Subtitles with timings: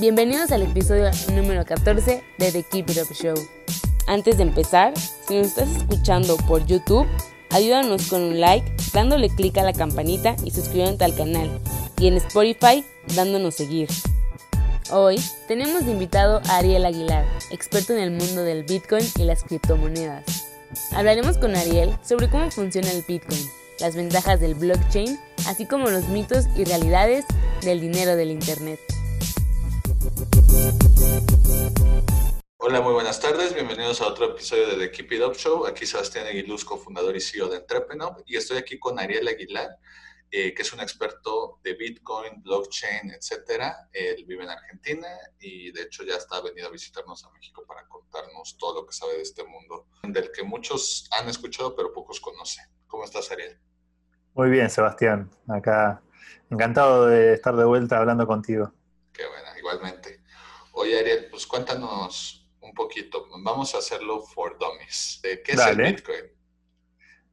[0.00, 3.34] Bienvenidos al episodio número 14 de The Keep It Up Show.
[4.06, 7.04] Antes de empezar, si nos estás escuchando por YouTube,
[7.50, 11.50] ayúdanos con un like, dándole clic a la campanita y suscribiéndote al canal.
[11.98, 12.84] Y en Spotify,
[13.16, 13.88] dándonos seguir.
[14.92, 20.46] Hoy tenemos invitado a Ariel Aguilar, experto en el mundo del Bitcoin y las criptomonedas.
[20.92, 23.44] Hablaremos con Ariel sobre cómo funciona el Bitcoin,
[23.80, 25.18] las ventajas del blockchain,
[25.48, 27.24] así como los mitos y realidades
[27.62, 28.78] del dinero del Internet.
[32.58, 33.54] Hola, muy buenas tardes.
[33.54, 35.66] Bienvenidos a otro episodio de The Keep It Up Show.
[35.66, 38.22] Aquí Sebastián Aguiluzco, fundador y CEO de Entrepreneur.
[38.26, 39.78] Y estoy aquí con Ariel Aguilar,
[40.30, 43.88] eh, que es un experto de Bitcoin, blockchain, etcétera.
[43.92, 45.08] Él vive en Argentina
[45.40, 48.92] y de hecho ya está venido a visitarnos a México para contarnos todo lo que
[48.92, 52.66] sabe de este mundo, del que muchos han escuchado pero pocos conocen.
[52.86, 53.58] ¿Cómo estás, Ariel?
[54.34, 55.30] Muy bien, Sebastián.
[55.48, 56.02] Acá
[56.50, 58.72] encantado de estar de vuelta hablando contigo.
[59.12, 60.22] Qué buena, igualmente.
[60.72, 63.26] Oye, Ariel, pues cuéntanos un poquito.
[63.42, 65.20] Vamos a hacerlo for dummies.
[65.22, 66.24] ¿Qué es el Bitcoin?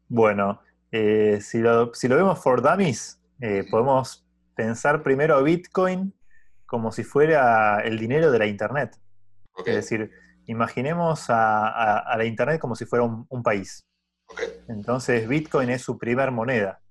[0.08, 4.26] Bueno, eh, si, lo, vemos for dummies, eh, podemos
[4.56, 6.14] pensar primero Bitcoin
[6.66, 8.98] como si fuera el dinero de la Internet.
[9.66, 10.12] Es decir,
[10.48, 13.86] imaginemos a, la Internet como si fuera un, país.
[14.68, 16.82] Entonces, Bitcoin es su primer moneda,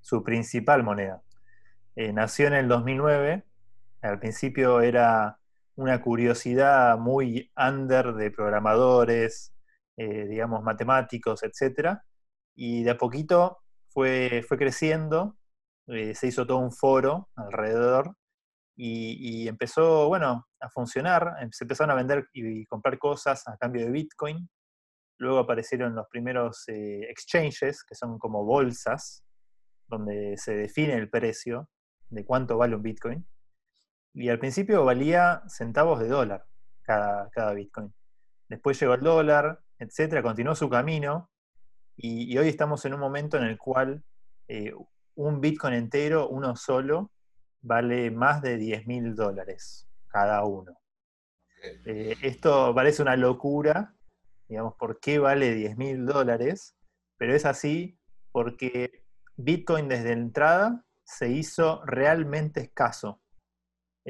[0.00, 1.22] su principal moneda.
[1.96, 3.44] Eh, nació en el 2009,
[4.02, 5.38] al principio era
[5.76, 9.54] una curiosidad muy under de programadores,
[9.96, 11.98] eh, digamos, matemáticos, etc.
[12.54, 15.36] Y de a poquito fue, fue creciendo,
[15.86, 18.14] eh, se hizo todo un foro alrededor
[18.76, 23.84] y, empezó, bueno, a funcionar, em, se empezaron a vender y comprar cosas a cambio
[23.84, 24.48] de Bitcoin.
[25.18, 29.22] Luego aparecieron los primeros eh, exchanges, que son como bolsas,
[29.86, 31.68] donde se define el precio
[32.08, 33.26] de cuánto vale un Bitcoin.
[34.12, 36.46] Y al principio valía centavos de dólar
[36.82, 37.92] cada, cada Bitcoin.
[38.48, 41.30] Después llegó el dólar, etcétera, continuó su camino.
[41.96, 44.02] Y, hoy estamos en un momento en el cual
[44.48, 44.72] eh,
[45.14, 47.12] un Bitcoin entero, uno solo,
[47.60, 50.80] vale más de 10 mil dólares cada uno.
[51.84, 53.94] Eh, esto parece una locura,
[54.48, 56.74] digamos, ¿por qué vale 10 mil dólares?
[57.18, 57.98] Pero es así
[58.32, 59.04] porque
[59.36, 63.20] Bitcoin desde entrada se hizo realmente escaso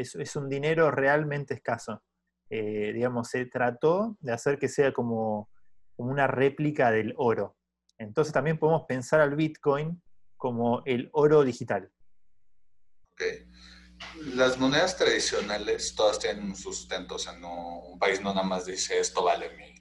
[0.01, 2.03] es, un dinero realmente escaso.
[2.49, 5.49] Eh, digamos, se trató de hacer que sea como,
[5.97, 7.57] una réplica del oro.
[7.99, 10.03] Entonces también podemos pensar al Bitcoin
[10.39, 11.93] como el oro digital.
[13.13, 13.23] Ok.
[14.35, 18.65] Las monedas tradicionales todas tienen un sustento, o sea, no, un país no nada más
[18.65, 19.75] dice esto vale mi,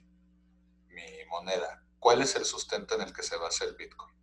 [0.94, 1.82] mi moneda.
[1.98, 4.14] ¿Cuál es el sustento en el que se basa el Bitcoin?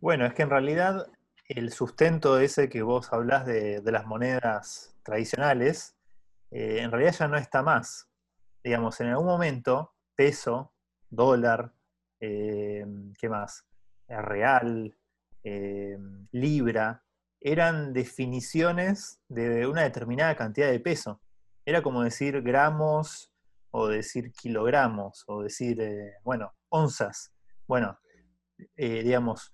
[0.00, 1.10] Bueno, es que en realidad
[1.48, 5.96] el sustento ese que vos hablás de, las monedas tradicionales,
[6.50, 8.10] eh, en realidad ya no está más.
[8.62, 10.74] Digamos, en algún momento, peso,
[11.08, 11.72] dólar,
[12.20, 12.84] eh,
[13.18, 13.66] ¿qué más?
[14.06, 14.94] Real,
[15.42, 15.96] eh,
[16.32, 17.02] libra,
[17.40, 21.22] eran definiciones de una determinada cantidad de peso.
[21.64, 23.32] Era como decir gramos
[23.70, 25.78] o decir kilogramos o decir,
[26.22, 27.32] bueno, onzas.
[27.66, 27.98] Bueno,
[28.76, 29.52] digamos,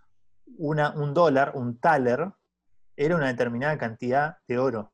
[0.56, 2.32] un dólar, un taler,
[2.97, 4.94] era una determinada cantidad de oro.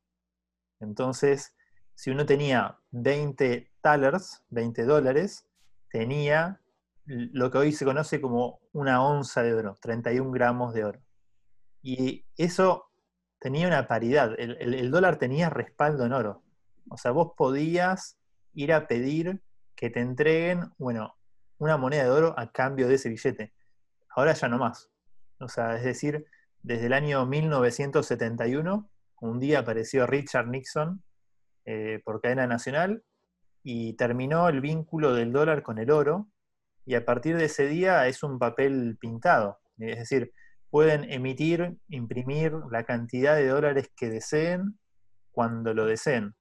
[0.81, 1.55] Entonces,
[1.95, 5.47] si uno tenía 20 talers, 20 dólares,
[5.91, 6.61] tenía
[7.06, 11.00] lo que hoy se conoce como una onza de oro, 31 gramos de oro.
[11.82, 12.91] Y eso
[13.41, 16.43] tenía una paridad, el, el, dólar tenía respaldo en oro.
[16.88, 18.19] O sea, vos podías
[18.55, 19.43] ir a pedir
[19.75, 21.17] que te entreguen, bueno,
[21.59, 23.53] una moneda de oro a cambio de ese billete.
[24.15, 24.91] Ahora ya no más.
[25.38, 26.26] O sea, es decir,
[26.62, 31.02] desde el año 1971, un día apareció Richard Nixon
[31.64, 33.02] eh, por cadena nacional
[33.62, 36.28] y terminó el vínculo del dólar con el oro,
[36.87, 39.61] y a partir de ese día es un papel pintado.
[39.78, 40.32] Es decir,
[40.70, 44.78] pueden emitir, imprimir la cantidad de dólares que deseen
[45.31, 46.34] cuando lo deseen.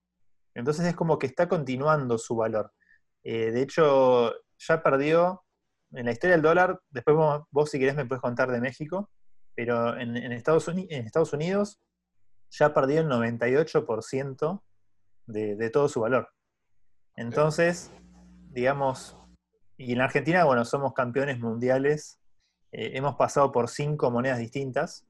[0.56, 2.72] Entonces es como que está continuando su valor.
[3.24, 5.44] Eh, de hecho, ya perdió
[5.92, 7.18] en la historia del dólar, después
[7.52, 9.10] vos, si querés me puedes contar de México,
[9.56, 11.80] pero en, Estados, Unidos,
[12.52, 14.64] ya perdió el 98%
[15.28, 16.30] de, de todo su valor.
[17.16, 17.92] Entonces,
[18.52, 19.18] digamos,
[19.78, 22.20] y en Argentina, bueno, somos campeones mundiales,
[22.72, 25.08] eh, hemos pasado por cinco monedas distintas,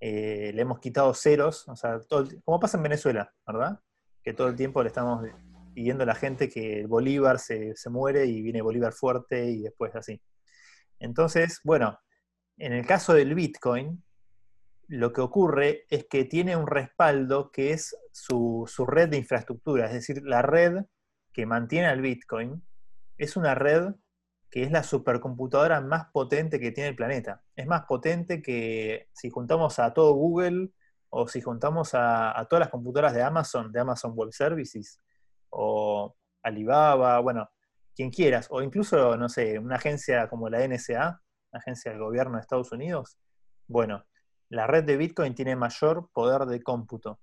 [0.00, 1.98] eh, le hemos quitado ceros, o sea,
[2.44, 3.80] como pasa en Venezuela, ¿verdad?
[4.22, 5.26] Que todo el tiempo le estamos
[5.72, 9.62] pidiendo a la gente que el Bolívar se, se muere y viene Bolívar fuerte y
[9.62, 10.20] después así.
[10.98, 11.98] Entonces, bueno,
[12.58, 14.03] en el caso del Bitcoin,
[14.88, 19.86] lo que ocurre es que tiene un respaldo que es su, su, red de infraestructura,
[19.86, 20.84] es decir, la red
[21.32, 22.62] que mantiene al Bitcoin
[23.18, 23.94] es una red
[24.54, 27.42] que es la supercomputadora más potente que tiene el planeta.
[27.56, 30.70] Es más potente que si juntamos a todo Google
[31.10, 35.00] o si juntamos a, todas las computadoras de Amazon, de Amazon Web Services,
[35.50, 37.50] o Alibaba, bueno,
[37.96, 41.20] quien quieras, o incluso, no sé, una agencia como la NSA,
[41.50, 43.18] agencia del gobierno de Estados Unidos,
[43.66, 44.04] bueno,
[44.48, 47.20] la red de Bitcoin tiene mayor poder de cómputo.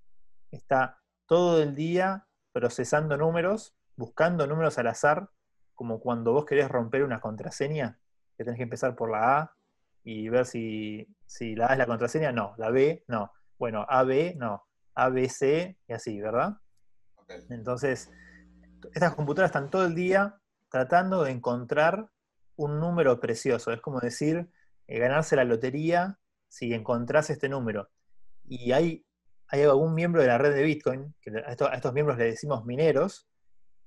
[0.51, 5.29] Está todo el día procesando números, buscando números al azar,
[5.75, 8.00] como cuando vos querés romper una contraseña,
[8.38, 9.56] que tenés que empezar por la A
[10.03, 13.31] y ver si, si la A es la contraseña, no, la B, no.
[13.57, 14.65] Bueno, AB, no,
[14.95, 16.57] ABC y así, ¿verdad?
[17.50, 18.12] Entonces,
[18.94, 20.39] estas computadoras están todo el día
[20.69, 22.09] tratando de encontrar
[22.56, 23.71] un número precioso.
[23.71, 24.50] Es como decir,
[24.88, 26.19] eh, ganarse la lotería
[26.51, 27.89] si encontrás este número.
[28.44, 29.06] Y hay,
[29.48, 33.30] hay algún miembro de la red de Bitcoin, que a estos, miembros le decimos mineros,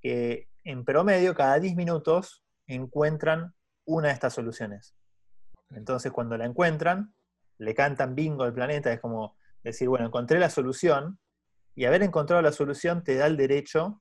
[0.01, 4.97] que en promedio cada 10 minutos encuentran una de estas soluciones.
[5.73, 7.15] Entonces cuando la encuentran,
[7.59, 11.19] le cantan bingo al planeta, es como decir, bueno, encontré la solución,
[11.75, 14.01] y haber encontrado la solución te da el derecho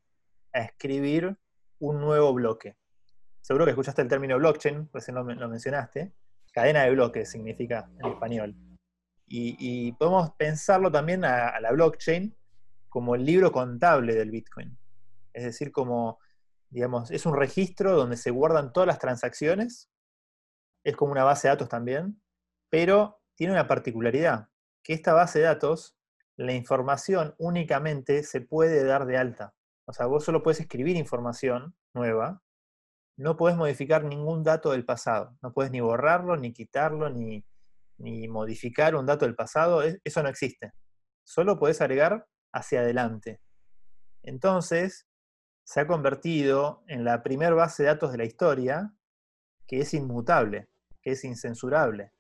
[0.54, 1.38] a escribir
[1.80, 2.78] un nuevo bloque.
[3.42, 6.14] Seguro que escuchaste el término blockchain, pues lo, lo mencionaste.
[6.54, 8.56] Cadena de bloques significa en español.
[9.28, 12.36] Y, podemos pensarlo también a, a, la blockchain
[12.88, 14.78] como el libro contable del Bitcoin.
[15.34, 16.20] Es decir, como,
[16.70, 19.90] digamos, es un registro donde se guardan todas las transacciones,
[20.84, 22.22] es como una base de datos también,
[22.70, 24.50] pero tiene una particularidad,
[24.84, 25.98] que esta base de datos,
[26.36, 29.54] la información únicamente se puede dar de alta.
[29.86, 32.42] O sea, vos solo puedes escribir información nueva,
[33.18, 35.38] no puedes modificar ningún dato del pasado.
[35.42, 37.46] No puedes ni borrarlo, ni quitarlo, ni,
[37.98, 39.84] ni modificar un dato del pasado.
[40.04, 40.74] Eso no existe.
[41.24, 43.40] Solo puedes agregar hacia adelante.
[44.24, 45.08] Entonces,
[45.64, 48.94] se ha convertido en la primer base de datos de la historia
[49.68, 50.70] que es inmutable,
[51.02, 52.12] que es incensurable.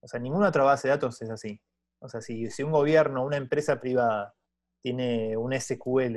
[0.00, 1.60] O sea, ninguna otra base de datos es así.
[2.00, 4.34] O sea, si, un gobierno, una empresa privada,
[4.82, 6.16] tiene un SQL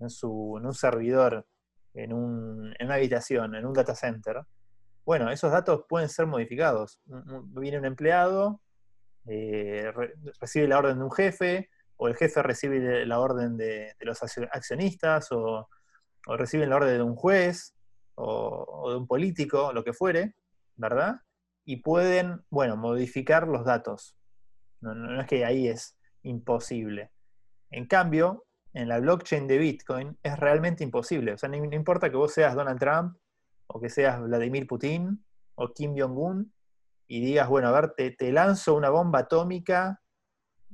[0.00, 1.46] en, su, en un servidor,
[1.96, 4.42] en, un, en, una habitación, en un data center,
[5.04, 7.00] bueno, esos datos pueden ser modificados.
[7.04, 8.60] Viene un empleado,
[9.26, 13.94] eh, re, recibe la orden de un jefe, o el jefe recibe la orden de,
[13.98, 15.68] de los accionistas, o,
[16.26, 17.74] o, recibe la orden de un juez,
[18.16, 20.34] o, o de un político, lo que fuere,
[20.74, 21.20] ¿verdad?
[21.64, 24.16] Y pueden, bueno, modificar los datos.
[24.80, 27.12] No, no, no es que ahí es imposible.
[27.70, 28.45] En cambio,
[28.76, 31.32] en la blockchain de Bitcoin es realmente imposible.
[31.32, 33.16] O sea, no, importa que vos seas Donald Trump
[33.68, 36.52] o que seas Vladimir Putin o Kim Jong-un
[37.06, 40.02] y digas, bueno, a ver, te, te lanzo una bomba atómica,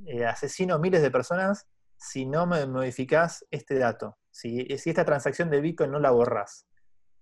[0.05, 5.49] eh, asesino miles de personas si no me modificás este dato, si, si esta transacción
[5.49, 6.67] de Bitcoin no la borrás.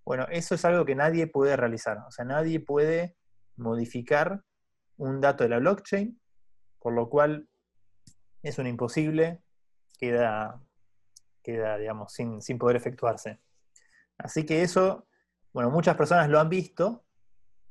[0.06, 1.99] Bueno, eso es algo que nadie puede realizar.
[2.08, 3.18] O sea, nadie puede
[3.56, 4.42] modificar
[4.96, 6.18] un dato de la blockchain,
[6.78, 7.50] por lo cual
[8.42, 9.42] es un imposible,
[9.99, 10.62] queda,
[11.42, 13.38] queda, digamos, sin, sin poder efectuarse.
[14.18, 15.06] Así que eso,
[15.52, 17.04] bueno, muchas personas lo han visto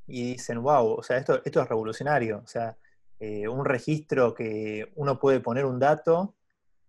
[0.08, 2.42] y dicen, wow, o sea, esto, esto es revolucionario.
[2.44, 2.78] O sea,
[3.20, 6.36] eh, un registro que uno puede poner un dato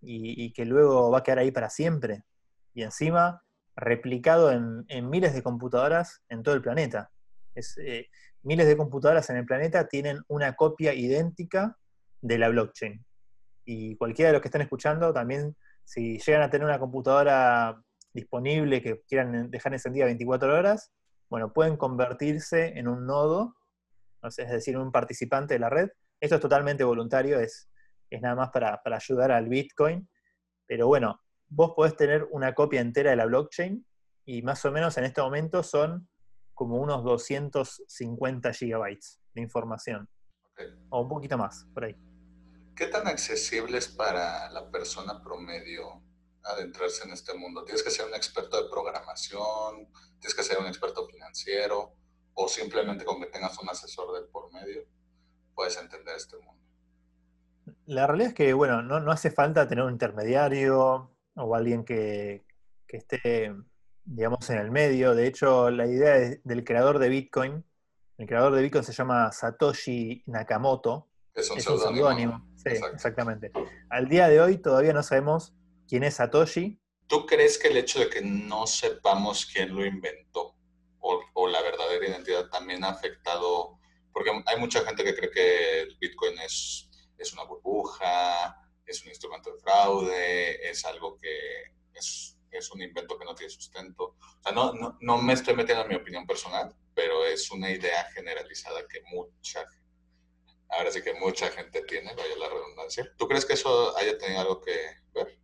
[0.03, 2.25] y, que luego va a quedar ahí para siempre.
[2.73, 3.43] Y encima,
[3.77, 7.11] replicado en, en miles de computadoras en todo el planeta.
[7.55, 8.09] Es, eh,
[8.43, 11.77] miles de computadoras en el planeta tienen una copia idéntica
[12.23, 13.05] de la blockchain.
[13.65, 15.57] Y cualquiera de los que están escuchando también
[15.91, 17.83] si llegan a tener una computadora
[18.13, 20.93] disponible que quieran dejar encendida 24 horas,
[21.29, 23.57] bueno, pueden convertirse en un nodo,
[24.23, 25.91] es decir, un participante de la red.
[26.21, 27.69] Esto es totalmente voluntario, es,
[28.09, 30.09] es nada más para, para ayudar al Bitcoin.
[30.65, 33.85] Pero bueno, vos podés tener una copia entera de la blockchain
[34.27, 36.09] y más o menos en este momento son
[36.55, 40.09] como unos 250 gigabytes de información.
[40.53, 40.69] Okay.
[40.91, 42.10] O un poquito más, por ahí.
[42.75, 46.03] ¿Qué tan accesible es para la persona promedio
[46.43, 47.65] adentrarse en este mundo?
[47.65, 49.89] ¿Tienes que ser un experto de programación?
[50.19, 51.95] ¿Tienes que ser un experto financiero?
[52.35, 54.85] ¿O simplemente con que tengas un asesor del por medio
[55.55, 56.63] puedes entender este mundo?
[57.87, 62.45] La realidad es que, bueno, no, hace falta tener un intermediario o alguien que,
[62.89, 63.53] esté,
[64.05, 65.15] digamos, en el medio.
[65.15, 67.65] De hecho, la idea del creador de Bitcoin,
[68.19, 71.09] el creador de Bitcoin se llama Satoshi Nakamoto.
[71.35, 72.50] Es un seudónimo.
[72.63, 73.51] Sí, exactamente.
[73.89, 75.55] Al día de hoy todavía no sabemos
[75.89, 76.79] quién es Satoshi.
[77.07, 80.55] ¿Tú crees que el hecho de que no sepamos quién lo inventó
[81.01, 83.79] o, la verdadera identidad también ha afectado?
[84.13, 89.09] Porque hay mucha gente que cree que el Bitcoin es, es una burbuja, es un
[89.09, 91.37] instrumento de fraude, es algo que
[91.95, 94.17] es, es un invento que no tiene sustento.
[94.21, 97.71] O sea, no, no, no, me estoy metiendo en mi opinión personal, pero es una
[97.71, 99.65] idea generalizada que mucha
[100.71, 103.11] ahora sí que mucha gente tiene, vaya la redundancia.
[103.17, 104.73] ¿Tú crees que eso haya tenido algo que
[105.15, 105.39] ver?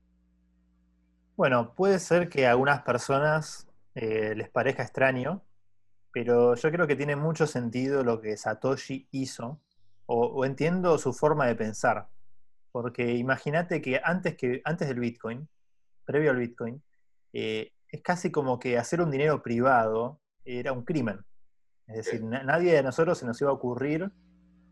[1.37, 5.42] Bueno, puede ser que a algunas personas eh, les parezca extraño,
[6.12, 9.61] pero yo creo que tiene mucho sentido lo que Satoshi hizo,
[10.06, 12.09] o, entiendo su forma de pensar.
[12.73, 15.49] Porque imagínate que antes, que antes del Bitcoin,
[16.04, 16.83] previo al Bitcoin,
[17.33, 21.25] eh, es casi como que hacer un dinero privado era un crimen.
[21.87, 24.11] Es decir, nadie de nosotros se nos iba a ocurrir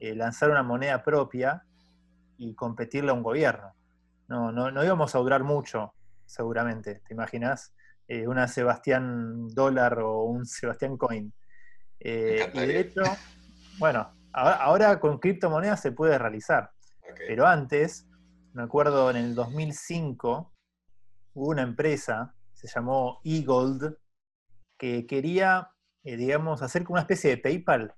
[0.00, 1.64] eh, lanzar una moneda propia
[2.36, 3.74] y competirle a un gobierno.
[4.28, 5.94] No, no, no íbamos a durar mucho,
[6.26, 7.02] seguramente.
[7.06, 7.74] ¿Te imaginas?
[8.08, 11.32] Eh, una Sebastián dólar o un Sebastián coin.
[12.00, 13.02] Eh, y de hecho,
[13.78, 16.70] bueno, ahora, con criptomonedas se puede realizar.
[17.26, 18.06] Pero antes,
[18.52, 20.52] me acuerdo en el 2005,
[21.34, 23.96] hubo una empresa, se llamó eGold,
[24.76, 25.70] que quería,
[26.02, 27.94] digamos, hacer como una especie de PayPal,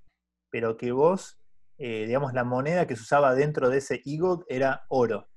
[0.49, 1.36] pero que vos
[1.77, 5.27] eh, digamos, la moneda que se usaba dentro de ese eGold era oro.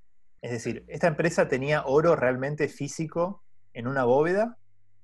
[0.41, 3.45] Es decir, esta empresa tenía oro realmente físico
[3.75, 4.57] en una bóveda,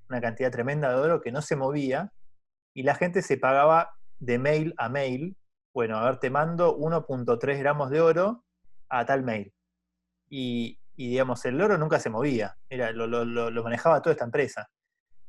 [0.08, 2.12] una cantidad tremenda de oro que no se movía,
[2.74, 5.36] y la gente se pagaba de mail a mail,
[5.74, 8.44] bueno, a ver, te mando 1.3 gramos de oro
[8.88, 9.52] a tal mail.
[10.28, 14.70] Y, digamos, el oro nunca se movía, era, lo, lo manejaba toda esta empresa.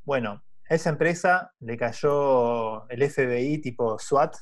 [0.03, 4.35] Bueno, a esa empresa le cayó el FBI tipo SWAT,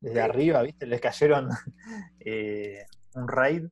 [0.00, 0.86] desde arriba, ¿viste?
[0.86, 1.48] Les cayeron
[2.20, 3.68] eh, un raid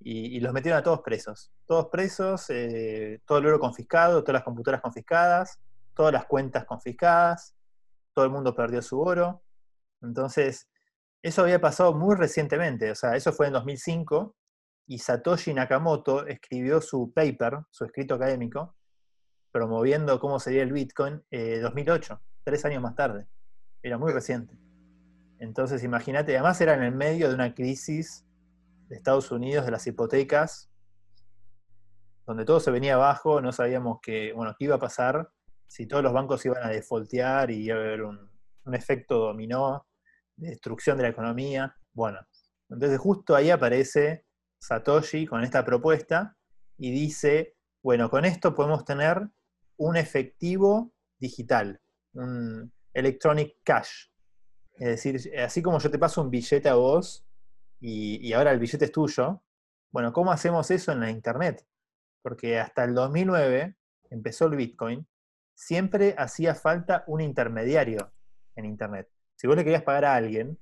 [0.00, 1.52] y, los metieron a todos presos.
[1.66, 5.60] Todos presos, eh, todo el oro confiscado, todas las computadoras confiscadas,
[5.94, 7.54] todas las cuentas confiscadas,
[8.14, 9.42] todo el mundo perdió su oro.
[10.00, 10.68] Entonces,
[11.22, 14.36] eso había pasado muy recientemente, o sea, eso fue en 2005
[14.86, 18.76] y Satoshi Nakamoto escribió su paper, su escrito académico,
[19.50, 23.26] promoviendo cómo sería el Bitcoin, en eh, 2008, tres años más tarde.
[23.82, 24.67] Era muy reciente.
[25.38, 28.26] Entonces, imagínate, además era en el medio de una crisis
[28.88, 30.70] de Estados Unidos de las hipotecas,
[32.26, 35.30] donde todo se venía abajo, no sabíamos qué, bueno, qué iba a pasar,
[35.66, 38.28] si todos los bancos iban a defaultear y iba a haber un,
[38.70, 39.86] efecto dominó
[40.36, 41.74] de destrucción de la economía.
[41.94, 42.18] Bueno,
[42.68, 44.26] entonces justo ahí aparece
[44.58, 46.36] Satoshi con esta propuesta
[46.76, 49.26] y dice, bueno, con esto podemos tener
[49.78, 51.80] un efectivo digital,
[52.12, 54.08] un electronic cash,
[54.78, 57.24] es decir, así como yo te paso un billete a vos
[57.80, 59.42] y, ahora el billete es tuyo,
[59.90, 61.66] bueno, ¿cómo hacemos eso en la Internet?
[62.22, 63.74] Porque hasta el 2009
[64.10, 65.06] empezó el Bitcoin,
[65.54, 68.12] siempre hacía falta un intermediario
[68.54, 69.08] en Internet.
[69.36, 70.58] Si vos le querías pagar a alguien,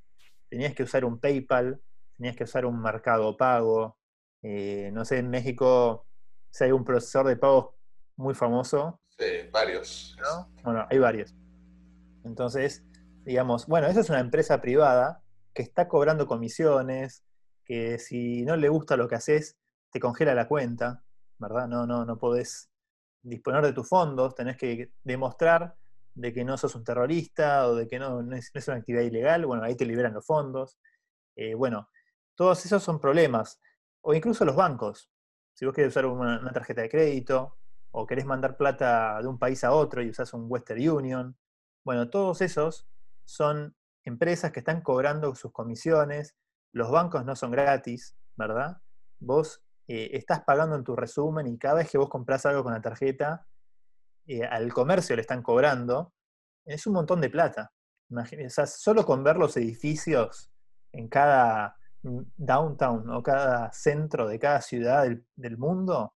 [0.48, 1.80] tenías que usar un PayPal,
[2.16, 3.98] tenías que usar un mercado pago.
[4.42, 6.06] Eh, no sé, en México
[6.50, 7.74] si hay un procesador de pagos
[8.16, 9.00] muy famoso.
[9.18, 10.16] Sí, varios.
[10.62, 11.34] Bueno, hay varios.
[12.24, 12.84] Entonces,
[13.26, 15.20] digamos, bueno, esa es una empresa privada
[15.52, 17.24] que está cobrando comisiones,
[17.64, 19.58] que si no le gusta lo que haces,
[19.90, 21.02] te congela la cuenta,
[21.38, 21.66] ¿verdad?
[21.66, 22.70] No, no, no podés
[23.22, 25.74] disponer de tus fondos, tenés que demostrar
[26.14, 29.64] de que no sos un terrorista o de que no, es, una actividad ilegal, bueno,
[29.64, 30.78] ahí te liberan los fondos.
[31.34, 31.90] Eh, bueno,
[32.36, 33.60] todos esos son problemas.
[34.02, 35.10] O incluso los bancos.
[35.52, 37.56] Si vos querés usar una, una, tarjeta de crédito
[37.90, 41.36] o querés mandar plata de un país a otro y usás un Western Union,
[41.84, 42.86] bueno, todos esos
[43.26, 46.34] son empresas que están cobrando sus comisiones,
[46.72, 48.78] los bancos no son gratis, ¿verdad?
[49.18, 52.72] Vos eh, estás pagando en tu resumen y cada vez que vos compras algo con
[52.72, 53.46] la tarjeta,
[54.26, 56.12] eh, al comercio le están cobrando,
[56.64, 57.72] es un montón de plata.
[58.48, 60.50] sea, solo con ver los edificios
[60.92, 66.14] en cada downtown o cada centro de cada ciudad del, mundo,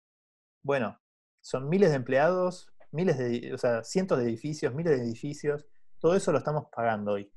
[0.62, 1.00] bueno,
[1.40, 5.66] son miles de empleados, miles de, o sea, cientos de edificios, miles de edificios,
[6.00, 7.32] todo eso lo estamos pagando hoy.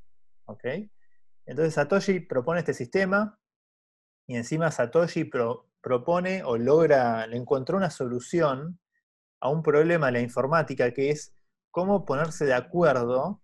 [0.46, 0.64] ¿ok?
[1.46, 3.38] Entonces Satoshi propone este sistema
[4.28, 5.30] y encima Satoshi
[5.82, 8.80] propone o logra, le encontró una solución
[9.42, 11.36] a un problema de la informática que es
[11.70, 13.42] cómo ponerse de acuerdo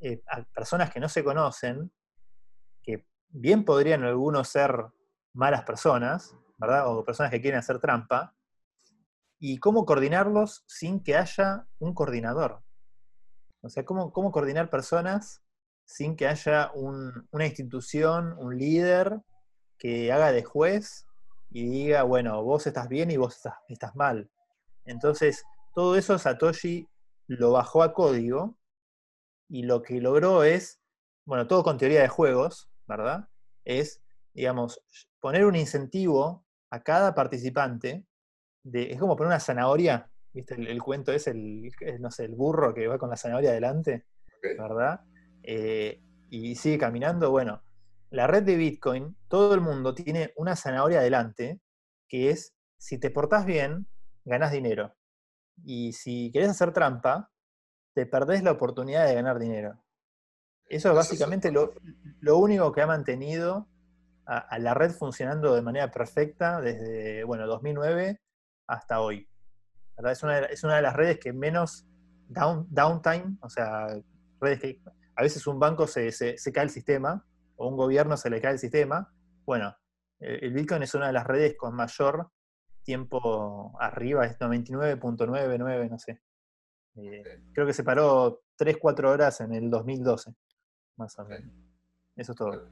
[0.00, 1.92] eh, a personas que no se conocen,
[2.82, 4.86] que bien podrían algunos ser
[5.34, 6.88] malas personas, ¿verdad?
[6.88, 8.34] O personas que quieren hacer trampa,
[9.40, 12.62] y cómo coordinarlos sin que haya un coordinador.
[13.60, 15.42] O sea, cómo, cómo coordinar personas
[15.88, 19.20] sin que haya una institución, un líder
[19.78, 21.06] que haga de juez
[21.50, 23.36] y diga, bueno, vos estás bien y vos
[23.68, 24.30] estás, mal.
[24.84, 25.42] Entonces,
[25.74, 26.86] todo eso Satoshi
[27.26, 28.58] lo bajó a código
[29.48, 30.78] y lo que logró es,
[31.24, 33.26] bueno, todo con teoría de juegos, ¿verdad?
[33.64, 34.02] Es,
[34.34, 34.82] digamos,
[35.20, 38.04] poner un incentivo a cada participante,
[38.62, 40.54] de, es como poner una zanahoria, ¿viste?
[40.54, 41.70] El, cuento es el,
[42.00, 44.06] no sé, el burro que va con la zanahoria adelante,
[44.42, 45.00] ¿verdad?
[45.42, 47.62] Eh, y sigue caminando, bueno,
[48.10, 51.60] la red de Bitcoin, todo el mundo tiene una zanahoria adelante,
[52.08, 53.86] que es, si te portás bien,
[54.24, 54.94] ganas dinero.
[55.64, 57.30] Y si querés hacer trampa,
[57.94, 59.82] te perdés la oportunidad de ganar dinero.
[60.66, 61.72] Eso es básicamente lo,
[62.36, 63.68] único que ha mantenido
[64.26, 68.20] a, la red funcionando de manera perfecta desde, bueno, 2009
[68.66, 69.26] hasta hoy.
[69.98, 71.86] Es, una, es, una, de las redes que menos
[72.28, 73.86] downtime, o sea,
[74.40, 74.80] redes que
[75.16, 77.24] a veces un banco se, se cae el sistema,
[77.56, 79.12] o un gobierno se le cae el sistema,
[79.44, 79.74] bueno,
[80.20, 82.30] el Bitcoin es una de las redes con mayor
[82.82, 86.20] tiempo arriba, es 99.99, no sé.
[86.96, 90.34] Eh, creo que se paró 3-4 horas en el 2012,
[90.96, 91.52] más o menos.
[92.16, 92.68] Eso es todo.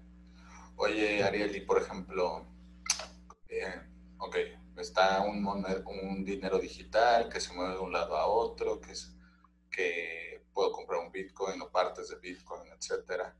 [0.76, 2.46] Oye, Ariel, y por ejemplo,
[3.48, 3.80] eh,
[4.18, 4.36] ok,
[4.82, 9.16] está un, un dinero digital que se mueve de un lado a otro, que, es,
[9.70, 13.34] que puedo comprar un Bitcoin o partes de Bitcoin, etcétera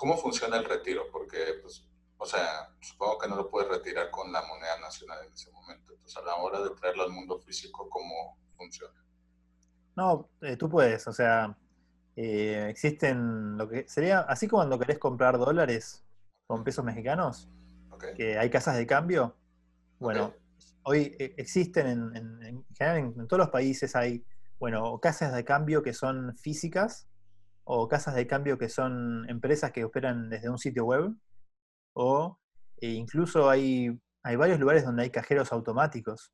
[0.00, 1.10] ¿Cómo funciona el retiro?
[1.12, 5.32] Porque, pues, o sea, supongo que no lo puedes retirar con la moneda nacional en
[5.34, 5.92] ese momento.
[5.92, 9.04] Entonces, a la hora de traerlo al mundo físico, ¿cómo funciona?
[9.94, 11.54] No, eh, tú puedes, o sea,
[12.16, 16.02] eh, existen lo que sería, así como cuando querés comprar dólares
[16.46, 17.50] con pesos mexicanos,
[18.16, 19.36] que hay casas de cambio.
[19.98, 20.32] Bueno,
[20.84, 24.24] hoy eh, existen en, en, general en, todos los países hay,
[24.58, 27.08] bueno, casas de cambio que son físicas
[27.64, 31.14] o casas de cambio que son empresas que operan desde un sitio web,
[31.92, 32.38] o
[32.80, 36.32] e incluso hay, hay varios lugares donde hay cajeros automáticos.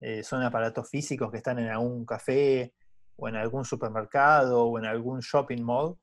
[0.00, 2.72] Eh, son aparatos físicos que están en algún café,
[3.16, 5.96] o en algún supermercado, o en algún shopping mall,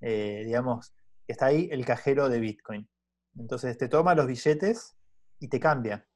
[0.00, 0.94] eh, digamos,
[1.26, 2.88] está ahí el cajero de Bitcoin.
[3.36, 4.96] Entonces te toma los billetes
[5.38, 6.07] y te cambia.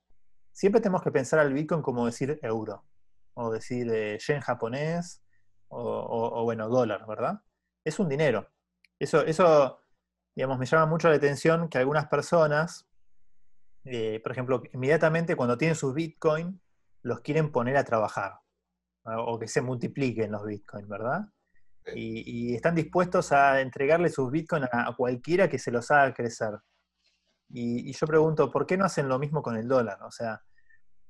[0.53, 2.85] Siempre tenemos que pensar al Bitcoin como decir euro,
[3.35, 5.23] o decir eh, yen japonés,
[5.69, 7.41] o, bueno, dólar, ¿verdad?
[7.85, 8.49] es un dinero.
[8.99, 9.81] Eso, eso,
[10.35, 12.89] digamos, me llama mucho la atención que algunas personas,
[13.85, 16.61] eh, por ejemplo, inmediatamente cuando tienen sus Bitcoin,
[17.03, 18.35] los quieren poner a trabajar,
[19.05, 21.23] o que se multipliquen los Bitcoin, ¿verdad?
[21.95, 26.51] Y, están dispuestos a entregarle sus Bitcoin a, cualquiera que se los haga crecer.
[27.53, 30.03] Y, yo pregunto, ¿por qué no hacen lo mismo con el dólar?
[30.03, 30.43] O sea,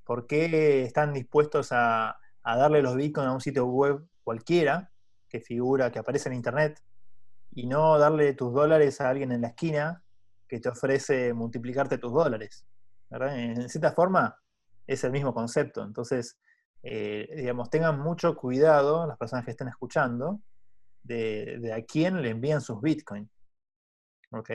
[0.04, 4.90] ¿por qué están dispuestos a, darle los Bitcoin a un sitio web cualquiera
[5.28, 6.82] que figura, que aparece en internet,
[7.52, 10.02] y no darle tus dólares a alguien en la esquina
[10.48, 12.66] que te ofrece multiplicarte tus dólares.
[13.10, 14.36] En cierta forma,
[14.86, 15.84] es el mismo concepto.
[15.84, 16.38] Entonces,
[16.82, 20.40] eh, digamos, tengan mucho cuidado las personas que estén escuchando
[21.02, 23.30] de, a quién le envían sus bitcoins.
[24.30, 24.50] ¿Ok?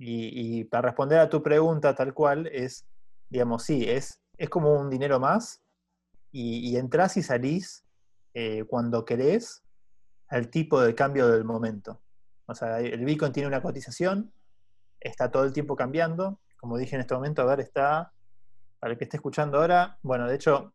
[0.00, 2.86] Y, para responder a tu pregunta tal cual, es,
[3.28, 5.60] digamos, sí, es, es como un dinero más
[6.30, 7.84] y, entras y salís
[8.34, 9.64] eh, cuando querés
[10.28, 12.00] al tipo de cambio del momento.
[12.46, 14.32] O sea, el Bitcoin tiene una cotización,
[15.00, 16.38] está todo el tiempo cambiando.
[16.56, 18.12] Como dije en este momento, a ver, está,
[18.78, 20.74] para el que esté escuchando ahora, bueno, de hecho,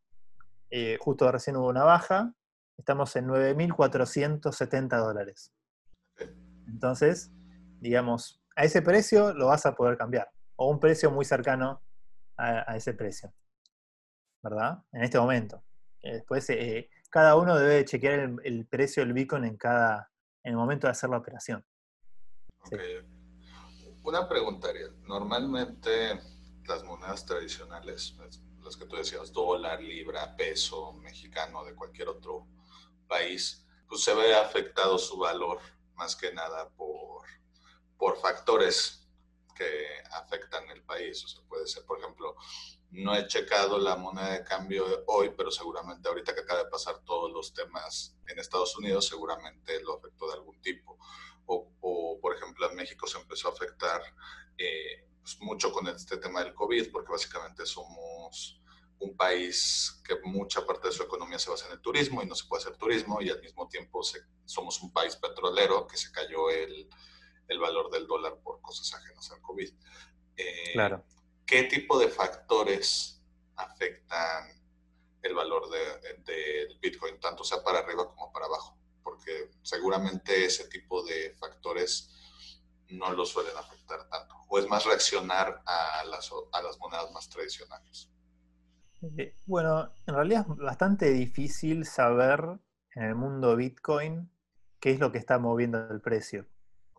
[0.70, 2.34] eh, justo recién hubo una baja,
[2.78, 5.54] estamos en 9.470 dólares.
[6.68, 7.32] Entonces,
[7.80, 11.82] digamos, a ese precio lo vas a poder cambiar, o un precio muy cercano
[12.38, 13.34] a, ese precio,
[14.42, 14.84] ¿verdad?
[14.92, 15.64] En este momento.
[16.02, 20.10] Eh, después, eh, cada uno debe chequear el, precio del Bitcoin en cada
[20.44, 21.64] en el momento de hacer la operación.
[24.04, 24.68] Una pregunta.
[25.08, 26.20] Normalmente
[26.68, 28.18] las monedas tradicionales,
[28.62, 32.48] las que tú decías, dólar, libra, peso, mexicano, de cualquier otro
[33.08, 35.60] país, pues se ve afectado su valor
[35.96, 37.22] más que nada por,
[37.98, 39.08] por factores
[39.54, 41.24] que afectan el país.
[41.24, 42.36] O sea, puede ser, por ejemplo,
[42.92, 47.04] no he checado la moneda de cambio hoy, pero seguramente ahorita que acaba de pasar
[47.04, 50.98] todos los temas en Estados Unidos, seguramente lo afectó de algún tipo.
[51.46, 54.02] O, por ejemplo, en México se empezó a afectar
[54.58, 58.62] eh, pues, mucho con este tema del COVID, porque básicamente somos
[59.00, 62.36] un país que mucha parte de su economía se basa en el turismo y no
[62.36, 64.02] se puede hacer turismo y al mismo tiempo
[64.46, 66.88] somos un país petrolero que se cayó el,
[67.54, 69.70] el, valor del dólar por cosas ajenas al COVID.
[70.36, 71.04] Eh, claro
[71.46, 73.22] ¿qué tipo de factores
[73.56, 74.48] afectan
[75.22, 78.78] el valor del de, Bitcoin, tanto sea para arriba como para abajo?
[79.04, 82.10] Porque seguramente ese tipo de factores
[82.90, 84.36] no lo suelen afectar tanto.
[84.50, 88.10] ¿O es más reaccionar a las, a las monedas más tradicionales?
[89.18, 92.60] Eh, bueno, en realidad es bastante difícil saber
[92.96, 94.32] en el mundo Bitcoin
[94.80, 96.48] qué es lo que está moviendo el precio.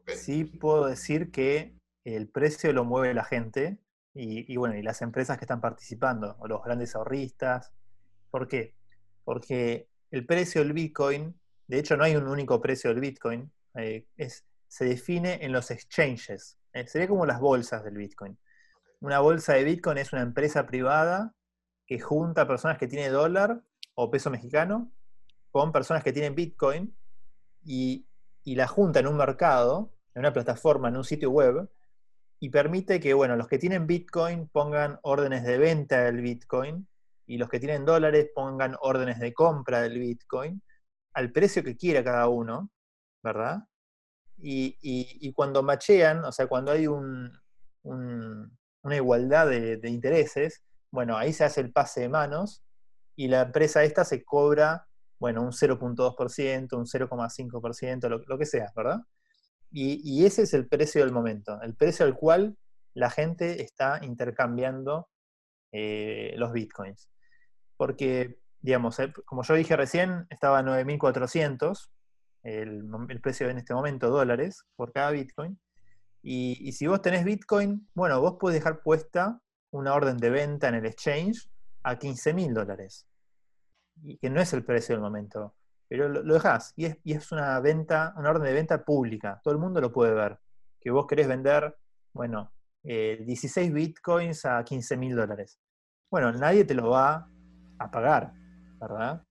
[0.07, 3.79] Sí puedo decir que el precio lo mueve la gente
[4.14, 7.73] y, bueno, y las empresas que están participando, o los grandes ahorristas.
[8.31, 8.75] ¿Por qué?
[9.25, 14.07] Porque el precio del Bitcoin, de hecho no hay un único precio del Bitcoin, eh,
[14.17, 16.59] es, se define en los exchanges.
[16.73, 18.38] Eh, sería como las bolsas del Bitcoin.
[19.01, 21.35] Una bolsa de Bitcoin es una empresa privada
[21.87, 23.62] que junta personas que tienen dólar
[23.95, 24.90] o peso mexicano
[25.51, 26.97] con personas que tienen Bitcoin
[27.64, 28.07] y,
[28.45, 31.68] la junta en un mercado, en una plataforma, en un sitio web,
[32.40, 36.87] y permite que, bueno, los que tienen Bitcoin pongan órdenes de venta del Bitcoin
[37.27, 40.62] y los que tienen dólares pongan órdenes de compra del Bitcoin
[41.14, 42.70] al precio que quiera cada uno,
[43.22, 43.61] ¿verdad?
[44.37, 47.31] Y, cuando machean, o sea, cuando hay una
[48.85, 52.62] igualdad de, de, intereses, bueno, ahí se hace el pase de manos
[53.16, 54.87] y la empresa esta se cobra,
[55.18, 59.00] bueno, un 0.2%, un 0,5%, lo, lo, que sea, ¿verdad?
[59.76, 62.56] Y, ese es el precio del momento, el precio al cual
[62.94, 65.08] la gente está intercambiando
[65.72, 67.10] eh, los bitcoins.
[67.76, 71.88] Porque, digamos, eh, como yo dije recién, estaba a 9.400
[72.44, 75.58] el, el precio en este momento, dólares, por cada bitcoin.
[76.22, 79.40] Y, si vos tenés bitcoin, bueno, vos podés dejar puesta
[79.72, 81.50] una orden de venta en el exchange
[81.82, 83.06] a 15 mil dólares.
[84.02, 85.54] Y que no es el precio del momento.
[85.88, 86.73] Pero lo, dejas.
[86.77, 89.40] Y es, y es, una venta, una orden de venta pública.
[89.42, 90.38] Todo el mundo lo puede ver.
[90.81, 91.77] Que vos querés vender,
[92.12, 95.59] bueno, 16 eh, bitcoins a 15 mil dólares.
[96.11, 97.29] Bueno, nadie te lo va
[97.79, 98.33] a pagar,
[98.81, 99.25] ¿verdad?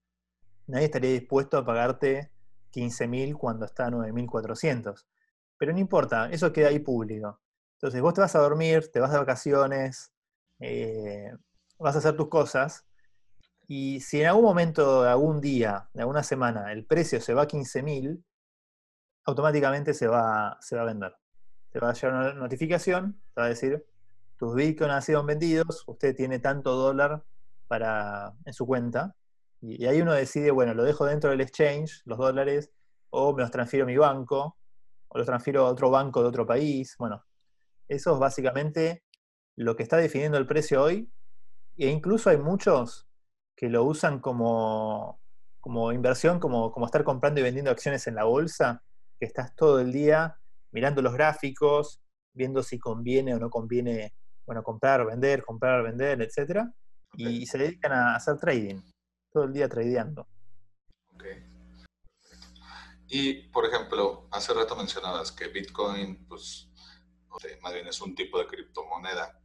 [0.66, 2.30] Nadie estaría dispuesto a pagarte
[2.70, 5.06] 15 mil cuando está a 9.400.
[5.56, 7.40] Pero no importa, eso queda ahí público.
[7.76, 10.12] Entonces vos te vas a dormir, te vas de vacaciones,
[10.58, 11.30] eh,
[11.78, 12.84] vas a hacer tus cosas,
[13.66, 17.48] y si en algún momento, algún día, de alguna semana, el precio se va a
[17.48, 18.22] 15.000,
[19.24, 21.14] automáticamente se va, se va a vender.
[21.72, 23.84] Se va a llegar una notificación, te va a decir,
[24.36, 27.24] tus bitcoins han sido vendidos, usted tiene tanto dólar
[27.66, 29.14] para, en su cuenta,
[29.60, 32.70] y, ahí uno decide, bueno, lo dejo dentro del exchange, los dólares,
[33.08, 34.58] o me los transfiero a mi banco,
[35.08, 36.96] o los transfiero a otro banco de otro país.
[36.98, 37.24] Bueno,
[37.88, 39.04] eso es básicamente
[39.56, 41.10] lo que está definiendo el precio hoy,
[41.78, 43.08] e incluso hay muchos
[43.56, 45.20] que lo usan como,
[45.60, 48.82] como inversión, como, como estar comprando y vendiendo acciones en la bolsa,
[49.18, 50.38] que estás todo el día
[50.72, 52.00] mirando los gráficos,
[52.34, 54.14] viendo si conviene o no conviene,
[54.44, 56.66] bueno, comprar, vender, comprar, vender, etc.
[57.16, 58.80] Y se dedican a hacer trading,
[59.32, 60.26] todo el día tradeando.
[63.06, 66.68] Y, por ejemplo, hace rato mencionabas que Bitcoin, pues,
[67.62, 69.40] más bien es un tipo de criptomoneda.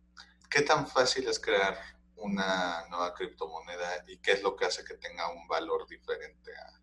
[0.50, 1.78] ¿Qué tan fácil es crear
[2.21, 6.79] una nueva criptomoneda y qué es lo que hace que tenga un valor diferente a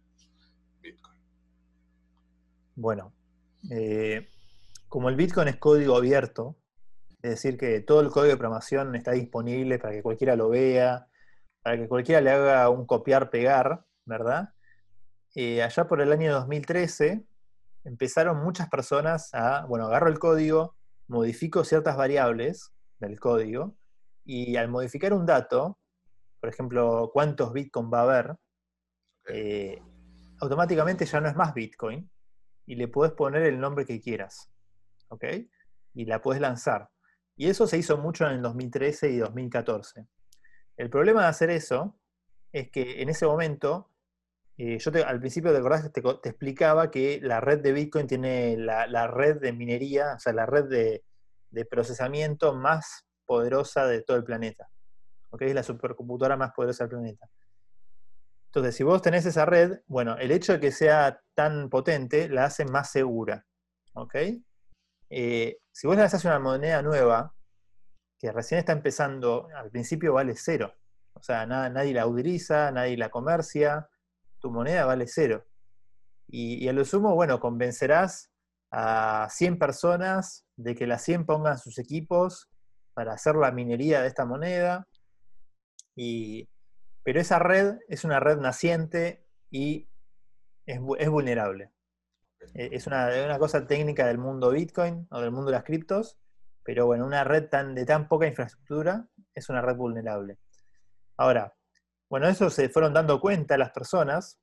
[0.81, 1.21] Bitcoin?
[2.75, 3.13] Bueno,
[3.71, 4.29] eh,
[4.89, 6.57] como el Bitcoin es código abierto,
[7.23, 11.09] es decir, que todo el código de programación está disponible para que cualquiera lo vea,
[11.63, 14.51] para que cualquiera le haga un copiar-pegar, ¿verdad?
[15.35, 17.27] Eh, allá por el año 2013
[17.85, 20.77] empezaron muchas personas a, bueno, agarro el código,
[21.09, 23.75] modifico ciertas variables del código,
[24.27, 25.79] y al modificar un dato,
[26.41, 28.37] por ejemplo, cuántos Bitcoin va a haber,
[29.29, 29.81] eh,
[30.41, 32.11] automáticamente ya no es más Bitcoin
[32.67, 34.51] y le puedes poner el nombre que quieras.
[35.09, 35.25] ¿Ok?
[35.95, 36.91] Y la puedes lanzar.
[37.37, 40.07] Y eso se hizo mucho en el 2013 y 2014.
[40.77, 41.97] El problema de hacer eso
[42.53, 43.93] es que en ese momento,
[44.59, 48.57] eh, yo al principio de verdad te, te, explicaba que la red de Bitcoin tiene
[48.57, 51.05] la, red de minería, o sea, la red de,
[51.51, 54.69] de procesamiento más poderosa de todo el planeta.
[55.41, 57.29] Es la supercomputadora más poderosa del planeta.
[58.47, 62.45] Entonces, si vos tenés esa red, bueno, el hecho de que sea tan potente la
[62.45, 63.45] hace más segura.
[63.93, 64.15] ¿Ok?
[65.11, 67.35] Eh, si vos lanzás una moneda nueva,
[68.19, 70.73] que recién está empezando, al principio vale cero.
[71.13, 73.89] O sea, nadie la utiliza, nadie la comercia,
[74.39, 75.45] tu moneda vale cero.
[76.29, 78.31] Y, y, a lo sumo, bueno, convencerás
[78.71, 82.49] a 100 personas de que las 100 pongan sus equipos
[82.97, 84.89] para hacer la minería de esta moneda.
[85.95, 86.49] Y,
[87.03, 89.87] pero esa red es una red naciente y
[90.65, 91.73] es, vulnerable.
[92.55, 96.19] E, es una, una, cosa técnica del mundo Bitcoin o del mundo de las criptos,
[96.65, 100.39] Pero bueno, una red tan, de tan poca infraestructura es una red vulnerable.
[101.19, 101.55] Ahora,
[102.09, 104.41] bueno, eso se fueron dando cuenta las personas.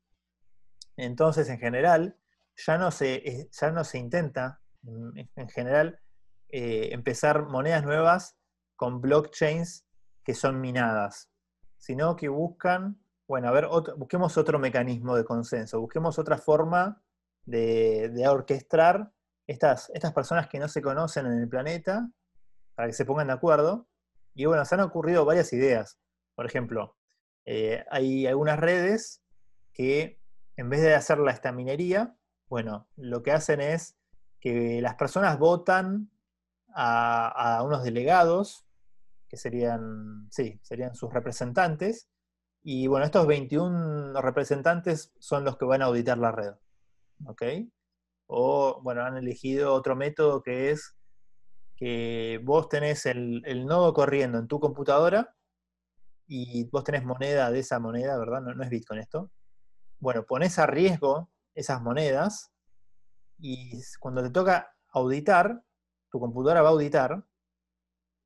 [0.96, 2.20] Entonces, en general,
[2.56, 6.00] ya no se, ya no se intenta, en, general,
[6.50, 8.38] eh, empezar monedas nuevas
[8.84, 9.86] con blockchains
[10.26, 11.32] que son minadas,
[11.78, 17.02] sino que buscan, bueno, a ver, busquemos otro mecanismo de consenso, busquemos otra forma
[17.46, 19.13] de, de orquestar
[19.48, 22.12] estas, estas personas que no se conocen en el planeta
[22.76, 23.88] para que se pongan de acuerdo.
[24.34, 25.98] Y bueno, se han ocurrido varias ideas.
[26.36, 26.98] Por ejemplo,
[27.46, 29.24] eh, hay algunas redes
[29.72, 30.19] que
[30.58, 32.17] en vez de hacer esta minería,
[32.50, 33.96] bueno, lo que hacen es
[34.41, 36.12] que las personas votan
[36.76, 38.62] a unos delegados,
[39.34, 42.08] que serían, sí, serían sus representantes,
[42.62, 46.54] y bueno, estos 21 representantes son los que van a auditar la red.
[47.26, 47.41] ¿Ok?
[48.28, 50.96] O, bueno, han elegido otro método que es
[51.76, 55.36] que vos tenés el, nodo corriendo en tu computadora
[56.28, 58.41] y vos tenés moneda de esa moneda, ¿verdad?
[58.41, 59.32] No, no es Bitcoin esto.
[59.98, 62.52] Bueno, pones a riesgo esas monedas
[63.39, 65.63] y cuando te toca auditar,
[66.12, 67.26] tu computadora va a auditar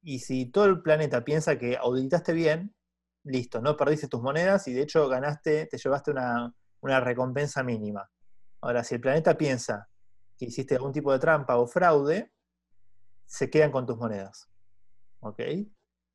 [0.01, 2.73] y si todo el planeta piensa que auditaste bien,
[3.23, 8.09] listo, no perdiste tus monedas y de hecho ganaste, te llevaste una, una recompensa mínima.
[8.61, 9.89] Ahora, si el planeta piensa
[10.37, 12.31] que hiciste algún tipo de trampa o fraude,
[13.25, 14.49] se quedan con tus monedas.
[15.19, 15.39] ¿Ok?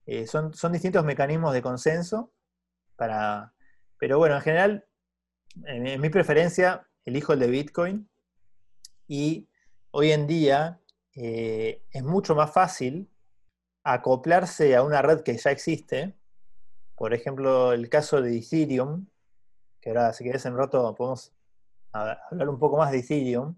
[0.07, 2.33] Eh, son, son, distintos mecanismos de consenso
[2.97, 3.55] para...
[3.99, 4.85] Pero bueno, en general,
[5.67, 8.11] en, mi preferencia, elijo el de Bitcoin
[9.07, 9.49] y
[9.91, 10.81] hoy en día
[11.15, 13.12] eh, es mucho más fácil
[13.85, 16.17] acoplarse a una red que ya existe.
[16.97, 19.07] Por ejemplo, el caso de Ethereum,
[19.81, 21.33] que ahora si querés en rato podemos
[21.93, 23.57] hablar un poco más de Ethereum,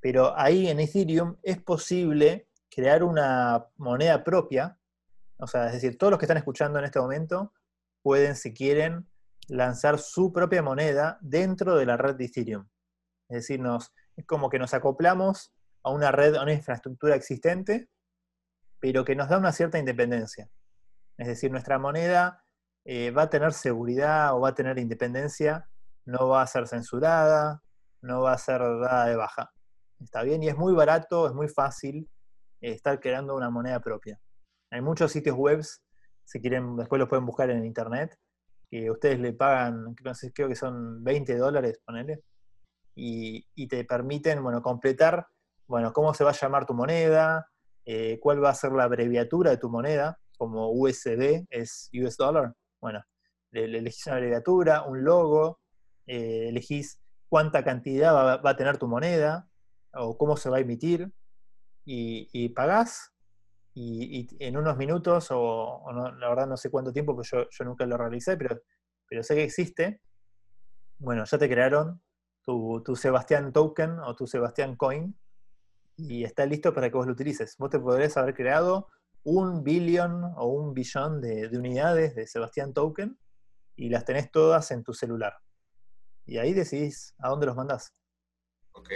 [0.00, 4.78] pero ahí en Ethereum es posible crear una moneda propia,
[5.38, 7.52] o sea, es decir, todos los que están escuchando en este momento
[8.02, 9.08] pueden, si quieren,
[9.48, 12.68] lanzar su propia moneda dentro de la red de Ethereum.
[13.28, 17.88] Es decir, nos, es como que nos acoplamos a una red, a una infraestructura existente,
[18.80, 20.48] pero que nos da una cierta independencia.
[21.16, 22.44] Es decir, nuestra moneda
[22.84, 25.68] eh, va a tener seguridad o va a tener independencia
[26.08, 27.62] no va a ser censurada,
[28.00, 29.52] no va a ser dada de baja.
[30.00, 32.08] Está bien y es muy barato, es muy fácil
[32.62, 34.18] eh, estar creando una moneda propia.
[34.70, 35.62] Hay muchos sitios web,
[36.24, 38.18] si quieren, después los pueden buscar en internet,
[38.70, 39.94] que ustedes le pagan,
[40.34, 42.22] creo que son 20 dólares, ponele,
[42.94, 45.26] y, te permiten, bueno, completar,
[45.66, 47.48] bueno, cómo se va a llamar tu moneda,
[47.90, 52.52] eh, cuál va a ser la abreviatura de tu moneda, como USD es US Dollar,
[52.82, 53.02] bueno,
[53.50, 55.60] le elegís una abreviatura, un logo,
[56.06, 58.12] eh, elegís cuánta cantidad
[58.44, 59.48] va, a tener tu moneda
[59.94, 61.10] o cómo se va a emitir
[61.86, 63.14] y, pagás.
[63.72, 67.86] Y, en unos minutos o, la verdad no sé cuánto tiempo, porque yo, yo, nunca
[67.86, 68.60] lo realicé, pero,
[69.08, 70.02] pero sé que existe.
[70.98, 72.02] Bueno, ya te crearon
[72.42, 75.18] tu, tu Sebastián Token o tu Sebastián Coin
[75.98, 77.56] y está listo para que vos lo utilices.
[77.58, 78.88] Vos te podrías haber creado
[79.24, 83.18] un billón o un billón de, de unidades de Sebastián Token
[83.76, 85.34] y las tenés todas en tu celular
[86.28, 87.94] y ahí decidís a dónde los mandás.
[88.72, 88.90] Ok.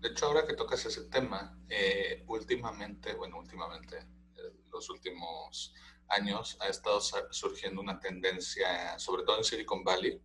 [0.00, 5.72] De hecho, ahora que tocas ese tema, eh, últimamente, bueno, últimamente, eh, los últimos
[6.08, 10.20] años ha estado surgiendo una tendencia, sobre todo en Silicon Valley,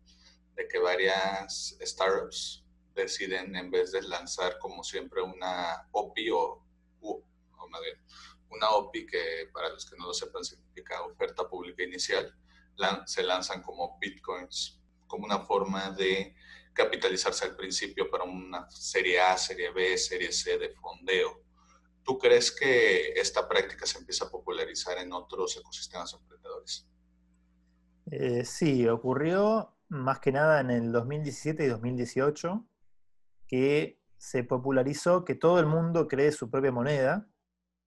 [0.55, 6.65] de que varias startups deciden, en vez de lanzar como siempre una OPI o,
[8.51, 12.33] una OPI que para los que no lo sepan significa oferta pública inicial,
[13.05, 16.35] se lanzan como bitcoins como una forma de
[16.73, 21.43] capitalizarse al principio para una serie A, serie B, serie C de fondeo.
[22.03, 26.87] ¿Tú crees que esta práctica se empieza a popularizar en otros ecosistemas emprendedores?
[28.11, 32.65] Eh, sí, ocurrió más que nada en el 2017 y 2018,
[33.49, 37.27] que se popularizó que todo el mundo cree su propia moneda,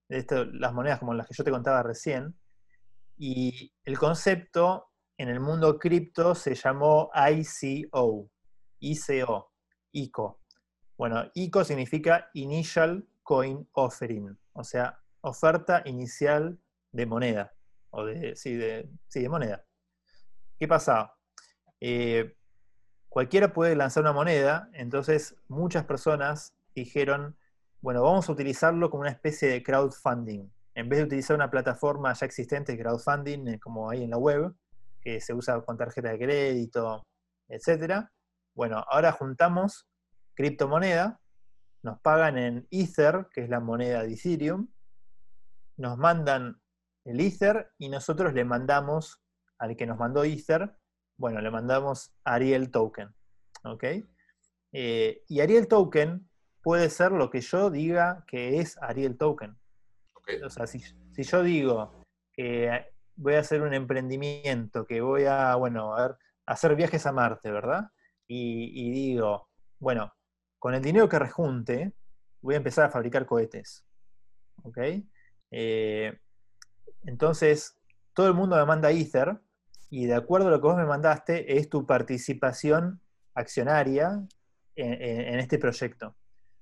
[0.08, 2.36] las monedas como las que yo te contaba recién,
[3.16, 8.28] y el concepto en el mundo cripto se llamó ICO,
[8.80, 9.52] ICO,
[9.92, 10.40] ICO.
[10.98, 16.58] Bueno, ICO significa Initial Coin Offering, o sea, oferta inicial
[16.90, 17.54] de moneda,
[17.90, 19.64] o de, sí, de, sí, de moneda.
[20.58, 21.14] ¿Qué pasa?
[21.80, 22.36] Eh,
[23.12, 27.36] cualquiera puede lanzar una moneda, entonces muchas personas dijeron,
[27.82, 30.48] bueno, vamos a utilizarlo como una especie de crowdfunding.
[30.74, 34.16] En vez de utilizar una plataforma ya existente de crowdfunding, eh, como hay en la
[34.16, 34.54] web,
[35.02, 37.02] que se usa con tarjeta de crédito,
[37.48, 38.06] etc.
[38.54, 39.86] Bueno, ahora juntamos
[40.32, 41.20] criptomoneda,
[41.82, 44.68] nos pagan en Ether, que es la moneda de Ethereum,
[45.76, 46.62] nos mandan
[47.04, 49.22] el Ether y nosotros le mandamos
[49.58, 50.74] al que nos mandó Ether,
[51.22, 53.14] bueno, le mandamos Ariel Token.
[53.62, 53.84] ¿Ok?
[54.72, 56.28] Eh, y Ariel Token
[56.64, 59.56] puede ser lo que yo diga que es Ariel Token.
[60.44, 60.82] O sea, si,
[61.16, 61.92] yo digo
[62.32, 67.52] que voy a hacer un emprendimiento, que voy a, bueno, a, hacer viajes a Marte,
[67.52, 67.84] ¿verdad?
[68.26, 70.12] Y, digo, bueno,
[70.58, 71.92] con el dinero que rejunte,
[72.40, 73.86] voy a empezar a fabricar cohetes.
[74.64, 74.78] ¿Ok?
[75.52, 76.18] Eh,
[77.04, 77.78] entonces,
[78.12, 79.40] todo el mundo me manda Ether
[79.92, 83.02] y de acuerdo a lo que vos me mandaste, es tu participación
[83.34, 84.26] accionaria
[84.74, 86.16] en, este proyecto.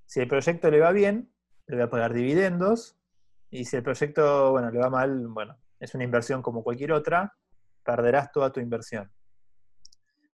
[0.04, 1.32] Si el proyecto le va bien,
[1.68, 2.96] le voy a pagar dividendos,
[3.48, 7.32] y si el proyecto, bueno, le va mal, bueno, es una inversión como cualquier otra,
[7.84, 9.12] perderás toda tu inversión.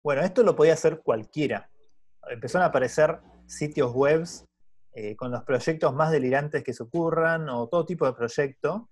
[0.05, 1.69] Bueno, esto lo podía hacer cualquiera.
[2.29, 4.25] Empezaron a aparecer sitios web
[4.93, 8.89] eh, con los proyectos más delirantes que se ocurran, o todo tipo de proyecto.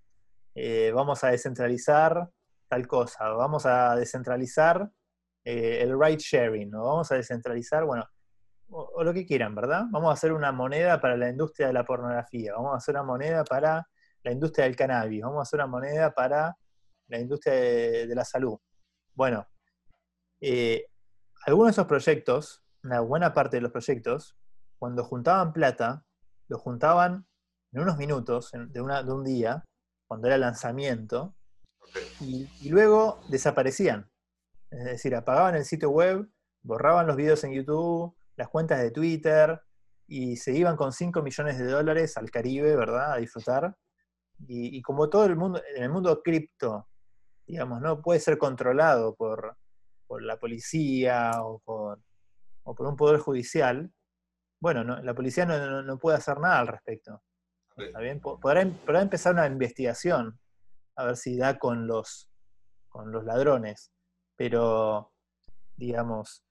[0.57, 2.29] Eh, vamos a descentralizar
[2.73, 4.91] tal cosa, vamos a descentralizar
[5.45, 8.09] eh, el ride sharing, o vamos a descentralizar, bueno,
[8.71, 9.85] o, lo que quieran, ¿verdad?
[9.91, 13.05] Vamos a hacer una moneda para la industria de la pornografía, vamos a hacer una
[13.05, 13.87] moneda para
[14.23, 16.57] la industria del cannabis, vamos a hacer una moneda para
[17.09, 18.57] la industria de, la salud.
[19.13, 19.47] Bueno,
[20.41, 20.87] eh,
[21.45, 24.35] algunos de esos proyectos, una buena parte de los proyectos,
[24.79, 26.07] cuando juntaban plata,
[26.49, 27.27] lo juntaban
[27.73, 28.81] en unos minutos de, de
[29.13, 29.63] un día,
[30.09, 31.37] cuando era lanzamiento,
[32.21, 34.11] y, luego desaparecían.
[34.71, 36.29] Es decir, apagaban el sitio web,
[36.63, 39.61] borraban los videos en YouTube, las cuentas de Twitter,
[40.07, 43.13] y se iban con 5 millones de dólares al Caribe, ¿verdad?
[43.13, 43.77] A disfrutar.
[44.47, 46.89] Y, como todo el mundo, en el mundo cripto,
[47.47, 49.57] digamos, no puede ser controlado por,
[50.21, 52.01] la policía o por,
[52.65, 53.91] un poder judicial,
[54.61, 57.23] bueno, la policía no, puede hacer nada al respecto.
[57.77, 58.21] ¿Está bien?
[58.21, 60.39] Podrá, podrá, empezar una investigación,
[60.97, 62.31] a ver si da con los,
[62.89, 63.93] con los ladrones.
[64.37, 65.13] Pero,
[65.77, 66.45] digamos,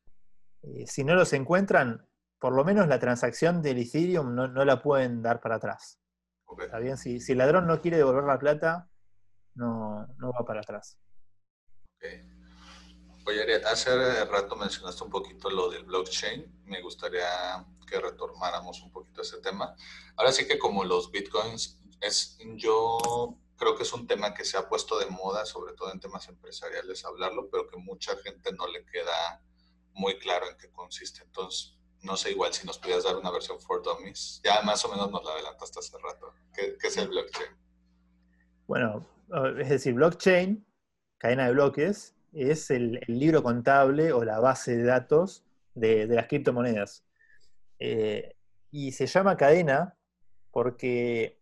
[0.63, 2.07] eh, si no los encuentran,
[2.39, 5.99] por lo menos la transacción del Ethereum no, la pueden dar para atrás.
[6.59, 6.97] ¿Está bien?
[6.97, 8.89] Si, el ladrón no quiere devolver la plata,
[9.55, 10.97] no, va para atrás.
[13.25, 16.63] Oye, Ariel, hace rato mencionaste un poquito lo del blockchain.
[16.65, 19.75] Me gustaría que retomáramos un poquito ese tema.
[20.17, 24.57] Ahora sí que como los bitcoins, es, yo creo que es un tema que se
[24.57, 28.65] ha puesto de moda, sobre todo en temas empresariales, hablarlo, pero que mucha gente no
[28.67, 29.39] le queda
[29.93, 31.21] muy claro en qué consiste.
[31.23, 34.41] Entonces, no sé igual si nos pudieras dar una versión for dummies.
[34.43, 36.33] Ya más o menos nos la adelantaste hace rato.
[36.55, 37.49] ¿Qué, es el blockchain?
[38.65, 39.05] Bueno,
[39.59, 40.65] es decir, blockchain,
[41.19, 45.43] cadena de bloques, es el, libro contable o la base de datos
[45.75, 47.05] de, las criptomonedas.
[47.77, 48.35] Eh,
[48.71, 49.95] y se llama cadena
[50.49, 51.40] porque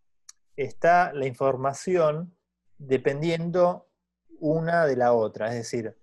[0.64, 2.36] está la información
[2.78, 3.90] dependiendo
[4.40, 5.48] una de la otra.
[5.48, 5.98] Es decir,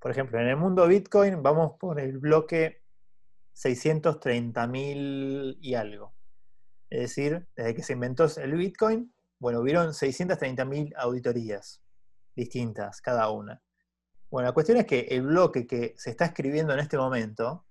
[0.00, 2.82] por ejemplo, en el mundo Bitcoin vamos por el bloque
[3.54, 6.14] 630.000 y algo.
[6.90, 11.82] Es decir, desde que se inventó el Bitcoin, bueno, hubieron 630.000 auditorías
[12.34, 13.62] distintas, cada una.
[14.30, 17.64] Bueno, la cuestión es que el bloque que se está escribiendo en este momento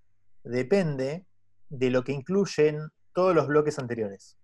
[0.44, 1.26] depende
[1.70, 4.38] de lo que incluyen todos los bloques anteriores.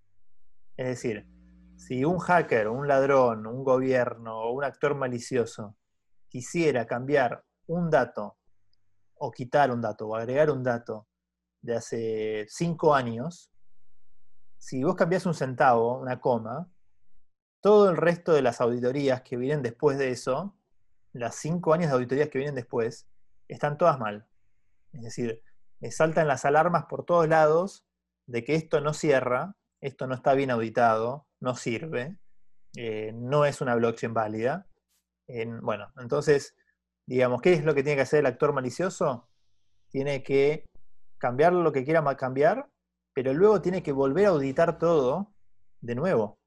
[0.78, 1.28] Es decir,
[1.82, 5.76] si un hacker, un ladrón, un gobierno o un actor malicioso
[6.30, 8.38] quisiera cambiar un dato
[9.16, 11.08] o quitar un dato o agregar un dato
[11.60, 13.52] de hace cinco años,
[14.60, 16.72] si vos cambiás un centavo, una coma,
[17.62, 20.56] todo el resto de las auditorías que vienen después de eso,
[21.14, 23.08] las cinco años de auditorías que vienen después,
[23.48, 24.28] están todas mal.
[24.94, 25.42] Es decir,
[25.90, 27.88] saltan las alarmas por todos lados
[28.28, 32.18] de que esto no cierra, esto no está bien auditado, no sirve,
[32.78, 34.68] eh, no es una blockchain válida.
[35.62, 36.56] bueno, entonces,
[37.06, 39.30] digamos, ¿qué es lo que tiene que hacer el actor malicioso?
[39.90, 40.66] Tiene que
[41.18, 42.70] cambiar lo que quiera cambiar,
[43.14, 45.34] pero luego tiene que volver a auditar todo
[45.82, 46.38] de nuevo.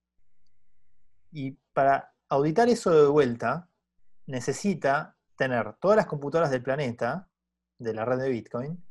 [1.31, 3.69] Y para auditar eso de vuelta,
[4.27, 7.29] necesita tener todas las computadoras del planeta,
[7.79, 8.85] de la red de Bitcoin,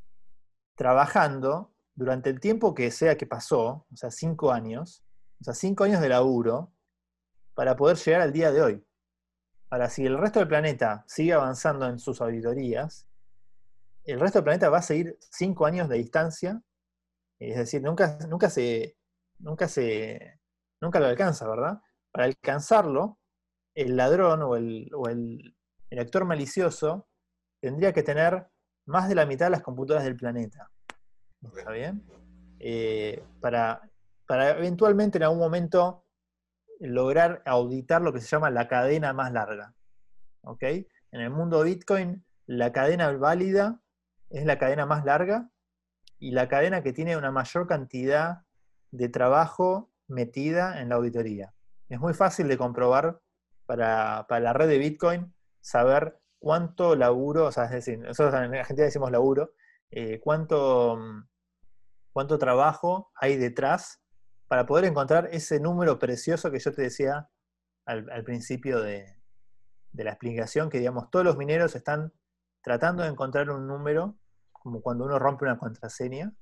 [0.76, 5.03] trabajando durante el tiempo que sea que pasó, o sea, cinco años,
[5.44, 6.72] o sea, cinco años de laburo
[7.54, 8.88] para poder llegar al día de hoy.
[9.70, 13.10] Ahora, si el resto del planeta sigue avanzando en sus auditorías,
[14.06, 16.64] el resto del planeta va a seguir cinco años de distancia,
[17.40, 18.96] es decir, nunca, nunca se,
[19.40, 20.40] nunca se,
[20.80, 21.82] nunca lo alcanza, ¿verdad?
[22.14, 23.20] Para alcanzarlo,
[23.76, 25.58] el ladrón o el, o el,
[26.00, 27.10] actor malicioso
[27.60, 28.48] tendría que tener
[28.86, 30.72] más de la mitad de las computadoras del planeta.
[31.42, 32.02] ¿Está bien?
[32.60, 33.82] Eh, para
[34.34, 36.08] para eventualmente en algún momento
[36.80, 39.76] lograr auditar lo que se llama la cadena más larga.
[40.42, 40.64] ¿Ok?
[40.64, 43.80] En el mundo Bitcoin, la cadena válida
[44.32, 45.52] es la cadena más larga
[46.18, 48.40] y la cadena que tiene una mayor cantidad
[48.90, 51.54] de trabajo metida en la auditoría.
[51.88, 53.22] Es muy fácil de comprobar
[53.68, 55.32] para, la red de Bitcoin
[55.62, 59.52] saber cuánto laburo, o sea, es decir, nosotros en Argentina decimos laburo,
[59.92, 60.98] eh, cuánto,
[62.12, 64.03] cuánto trabajo hay detrás
[64.54, 67.28] para poder encontrar ese número precioso que yo te decía
[67.88, 69.20] al, principio de,
[69.92, 72.14] de, la explicación, que digamos, todos los mineros están
[72.62, 74.16] tratando de encontrar un número,
[74.52, 76.34] como cuando uno rompe una contraseña,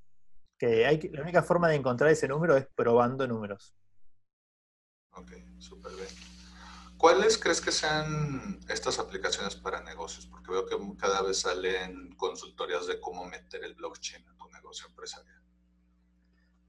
[0.59, 3.73] que hay la única forma de encontrar ese número es probando números.
[5.11, 6.09] Ok, súper bien.
[6.97, 10.25] ¿Cuáles crees que sean estas aplicaciones para negocios?
[10.25, 14.85] Porque veo que cada vez salen consultorías de cómo meter el blockchain en tu negocio
[14.89, 15.41] empresarial.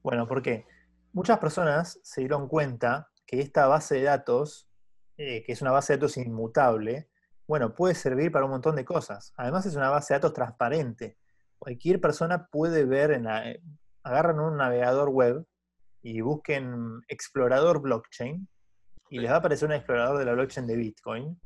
[0.01, 0.65] Bueno, porque
[1.13, 4.69] muchas personas se dieron cuenta que esta base de datos,
[5.17, 7.09] eh, que es una base de datos inmutable,
[7.47, 9.33] bueno, puede servir para un montón de cosas.
[9.37, 11.17] Además es una base de datos transparente.
[11.59, 13.43] Cualquier persona puede ver, en la,
[14.03, 15.45] agarran un navegador web
[16.01, 18.47] y busquen explorador blockchain
[19.09, 21.39] y les va a aparecer un explorador de la blockchain de Bitcoin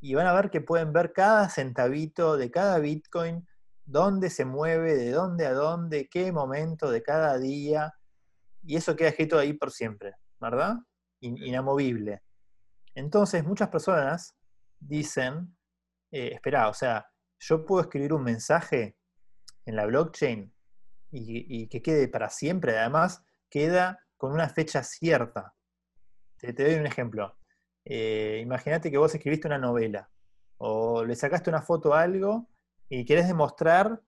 [0.00, 3.46] y van a ver que pueden ver cada centavito de cada Bitcoin,
[3.86, 7.94] dónde se mueve, de dónde a dónde, qué momento de cada día,
[8.66, 10.76] y eso queda escrito ahí por siempre, ¿verdad?
[11.20, 12.22] inamovible.
[12.94, 14.36] Entonces, muchas personas
[14.78, 15.56] dicen,
[16.10, 17.06] eh, espera, o sea,
[17.40, 18.96] yo puedo escribir un mensaje
[19.64, 20.52] en la blockchain
[21.10, 25.54] y, que quede para siempre, además queda con una fecha cierta.
[26.36, 27.38] Te, doy un ejemplo.
[27.84, 30.10] Eh, imagínate que vos escribiste una novela
[30.58, 32.50] o le sacaste una foto a algo
[32.88, 34.02] y querés demostrar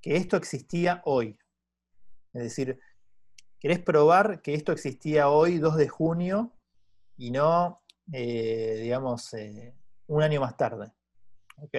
[0.00, 1.38] que esto existía hoy.
[2.32, 2.78] Es decir,
[3.64, 6.52] querés probar que esto existía hoy, 2 de junio,
[7.16, 9.74] y no, eh, digamos, eh,
[10.06, 10.92] un año más tarde.
[11.56, 11.74] ¿Ok?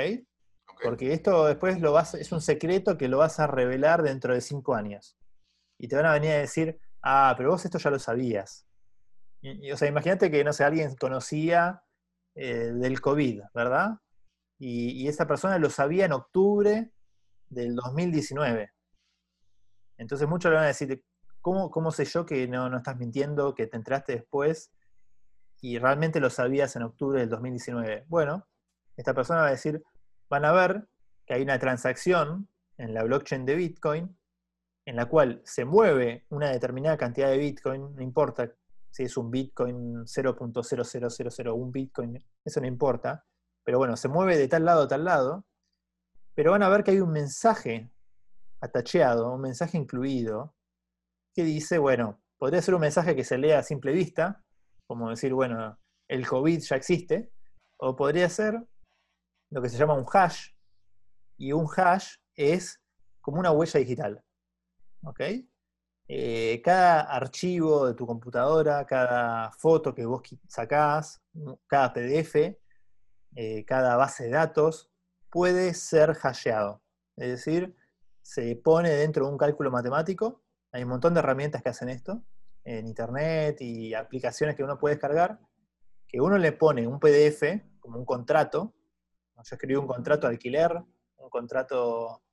[0.81, 4.41] Porque esto después lo vas, es un secreto que lo vas a revelar dentro de
[4.41, 5.15] cinco años.
[5.77, 8.65] Y te van a venir a decir, ah, pero vos esto ya lo sabías.
[9.71, 11.83] o sea, imagínate que, no sé, alguien conocía
[12.33, 13.99] eh, del COVID, ¿verdad?
[14.57, 16.91] Y, esa persona lo sabía en octubre
[17.47, 18.71] del 2019.
[19.99, 21.05] Entonces muchos le van a decir,
[21.45, 24.71] ¿cómo, sé yo que no, no estás mintiendo, que te entraste después
[25.61, 28.05] y realmente lo sabías en octubre del 2019?
[28.07, 28.47] Bueno,
[28.97, 29.83] esta persona va a decir,
[30.27, 30.87] van a ver
[31.23, 34.17] que hay una transacción en la blockchain de Bitcoin
[34.87, 38.51] en la cual se mueve una determinada cantidad de Bitcoin, no importa
[38.89, 43.23] si es un Bitcoin 0.00001 Bitcoin, eso no importa,
[43.63, 45.45] pero bueno, se mueve de tal lado a tal lado,
[46.33, 47.91] pero van a ver que hay un mensaje
[48.61, 50.55] atacheado, un mensaje incluido,
[51.35, 54.41] que dice, bueno, podría ser un mensaje que se lea a simple vista,
[54.87, 55.77] como decir, bueno,
[56.07, 57.31] el COVID ya existe,
[57.77, 58.65] o podría ser
[59.51, 60.51] lo que se llama un hash,
[61.37, 62.81] y un hash es
[63.21, 64.23] como una huella digital.
[65.03, 65.21] ¿Ok?
[66.07, 71.21] Eh, cada archivo de tu computadora, cada foto que vos sacás,
[71.67, 72.57] cada PDF,
[73.35, 74.91] eh, cada base de datos,
[75.29, 76.81] puede ser hasheado.
[77.17, 77.75] Es decir,
[78.21, 80.44] se pone dentro de un cálculo matemático.
[80.75, 82.21] Hay un montón de herramientas que hacen esto
[82.65, 85.39] en internet y aplicaciones que uno puede descargar,
[86.07, 88.73] que uno le pone un PDF como un contrato
[89.43, 90.71] yo escribí un contrato de alquiler,
[91.17, 92.23] un contrato,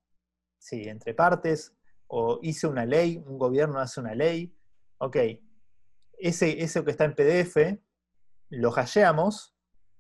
[0.59, 1.75] sí, entre partes,
[2.07, 4.57] o hice una ley, un gobierno hace una ley.
[4.99, 5.17] Ok,
[6.19, 7.79] ese, eso que está en PDF,
[8.51, 9.55] lo hasheamos,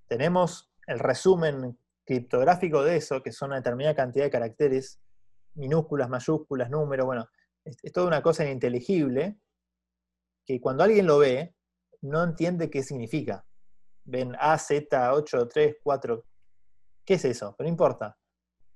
[0.06, 5.00] tenemos el resumen criptográfico de eso, que son una determinada cantidad de caracteres,
[5.54, 7.28] minúsculas, mayúsculas, números, bueno,
[7.64, 9.38] es, es toda una cosa ininteligible,
[10.44, 11.54] que cuando alguien lo ve,
[12.00, 13.44] no entiende qué significa.
[14.04, 16.24] Ven A, Z, 8, 3, 4,
[17.04, 17.54] ¿Qué es eso?
[17.56, 18.16] Pero no importa.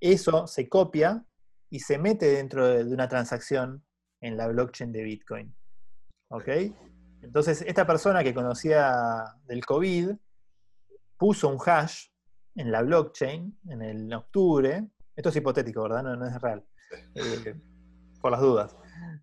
[0.00, 1.24] Eso se copia
[1.70, 3.84] y se mete dentro de una transacción
[4.20, 5.54] en la blockchain de Bitcoin.
[6.28, 6.48] ¿Ok?
[7.22, 10.10] Entonces, esta persona que conocía del COVID
[11.16, 12.08] puso un hash
[12.56, 14.88] en la blockchain en el octubre.
[15.14, 16.02] Esto es hipotético, ¿verdad?
[16.02, 16.64] No, es real.
[17.14, 17.54] Eh,
[18.26, 18.76] por las dudas.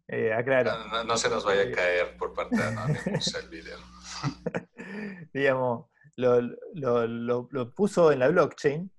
[0.08, 0.32] Eh,
[1.06, 3.78] no, se nos vaya a caer por parte de Anonymous el video.
[5.34, 8.90] Digamos, lo, lo, puso en la blockchain,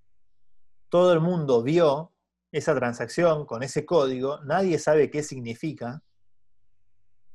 [0.89, 2.13] todo el mundo vio
[2.51, 6.03] esa transacción con ese código, nadie sabe qué significa.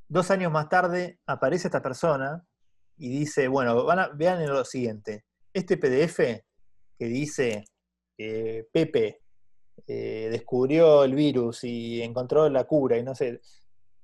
[0.06, 2.46] Dos años más tarde aparece esta persona
[2.98, 6.18] y dice, bueno, van vean lo siguiente, este PDF
[6.96, 7.64] que dice
[8.16, 9.22] que Pepe
[9.92, 13.40] eh, descubrió el virus y encontró la cura y no sé,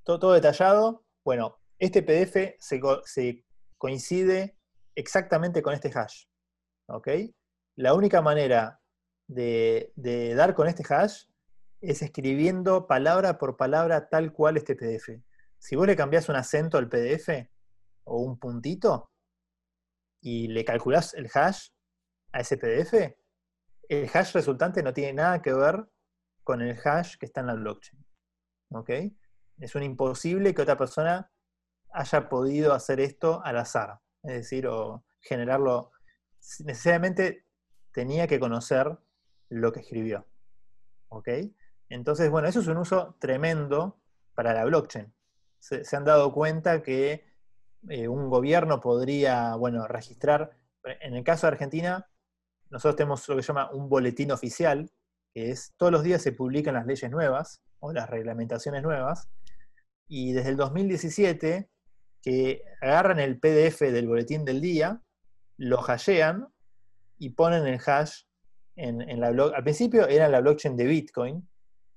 [0.02, 3.44] todo, detallado, bueno, este PDF se,
[3.78, 4.58] coincide
[4.96, 6.24] exactamente con este hash.
[6.88, 7.08] ¿Ok?
[7.76, 8.80] La única manera
[9.28, 11.26] de, de dar con este hash
[11.80, 15.22] es escribiendo palabra por palabra tal cual este PDF.
[15.56, 17.28] Si vos le cambiás un acento al PDF
[18.02, 19.06] o un puntito
[20.20, 21.68] y le calculás el hash
[22.32, 23.14] a ese PDF,
[23.88, 25.86] el hash resultante no tiene nada que ver
[26.44, 28.04] con el hash que está en la blockchain.
[28.70, 28.90] ¿Ok?
[29.58, 31.32] Es un imposible que otra persona
[31.92, 34.00] haya podido hacer esto al azar.
[34.22, 35.92] Es decir, o generarlo.
[36.64, 37.46] Necesariamente
[37.92, 38.96] tenía que conocer
[39.48, 40.26] lo que escribió.
[41.08, 41.28] ¿Ok?
[41.88, 44.00] Entonces, bueno, eso es un uso tremendo
[44.34, 45.12] para la blockchain.
[45.58, 47.24] Se, han dado cuenta que
[47.88, 52.08] eh, un gobierno podría, bueno, registrar, en el caso de Argentina,
[52.70, 54.90] nosotros tenemos lo que se llama un boletín oficial,
[55.32, 59.28] que es todos los días se publican las leyes nuevas o las reglamentaciones nuevas,
[60.08, 61.68] y desde el 2017
[62.22, 65.00] que agarran el PDF del boletín del día,
[65.58, 66.48] lo hashean
[67.18, 68.22] y ponen el hash
[68.74, 69.54] en, la blog.
[69.54, 71.48] Al principio era la blockchain de Bitcoin,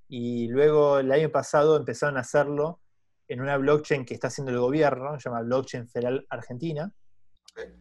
[0.07, 2.79] y luego el año pasado empezaron a hacerlo
[3.27, 6.91] en una blockchain que está haciendo el gobierno, se llama Blockchain Federal Argentina,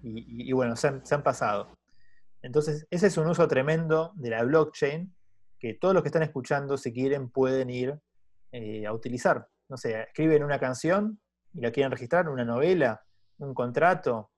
[0.03, 1.77] y, bueno, se han, pasado.
[2.43, 5.15] Entonces, ese es un uso tremendo de la blockchain
[5.59, 7.99] que todos los que están escuchando, si quieren, pueden ir
[8.53, 9.49] eh, a utilizar.
[9.69, 11.21] No sé, escriben una canción
[11.53, 13.05] y la quieren registrar, una novela,
[13.39, 14.31] un contrato,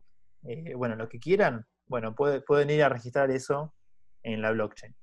[0.45, 3.75] eh, bueno, lo que quieran, bueno, pueden ir a registrar eso
[4.23, 4.97] en la blockchain.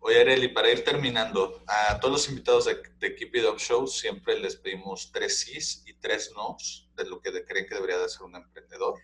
[0.00, 3.86] Oye, Areli, para ir terminando, a todos los invitados de, de Keep It Up Show
[3.86, 8.08] siempre les pedimos tres sís y tres nos de lo que creen que debería de
[8.10, 9.00] ser un emprendedor.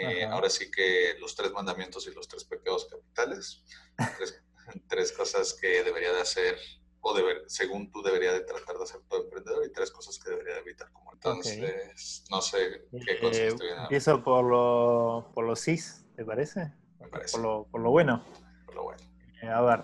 [0.00, 3.62] Eh, ahora sí que los tres mandamientos y los tres pecados capitales,
[4.88, 6.58] tres, cosas que debería de hacer
[7.00, 10.30] o deber, según tú debería de tratar de hacer todo emprendedor y tres cosas que
[10.30, 15.60] debería de evitar como entonces no sé qué cosas eh, empiezo por lo por los
[15.60, 16.72] cis ¿te parece?
[16.98, 17.32] Me parece.
[17.32, 18.24] Por lo, por lo bueno.
[18.64, 19.02] Por lo bueno.
[19.42, 19.80] Eh, a ver.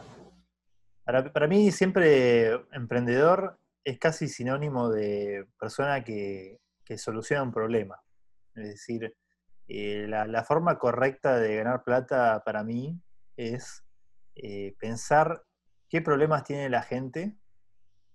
[1.05, 6.59] Para, mí siempre emprendedor es casi sinónimo de persona que,
[6.97, 7.99] soluciona un problema.
[8.55, 9.17] Es decir,
[9.75, 13.01] eh, la, forma correcta de ganar plata para mí
[13.37, 13.85] es
[14.35, 15.45] eh, pensar
[15.89, 17.37] qué problemas tiene la gente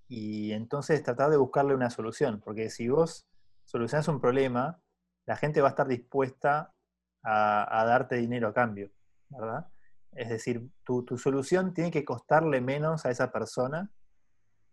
[0.07, 2.41] y entonces tratar de buscarle una solución.
[2.41, 3.27] Porque si vos
[3.65, 4.81] solucionas un problema,
[5.25, 6.73] la gente va a estar dispuesta
[7.23, 8.91] a, a darte dinero a cambio,
[9.29, 9.67] ¿verdad?
[10.17, 13.91] Es decir, tu, solución tiene que costarle menos a esa persona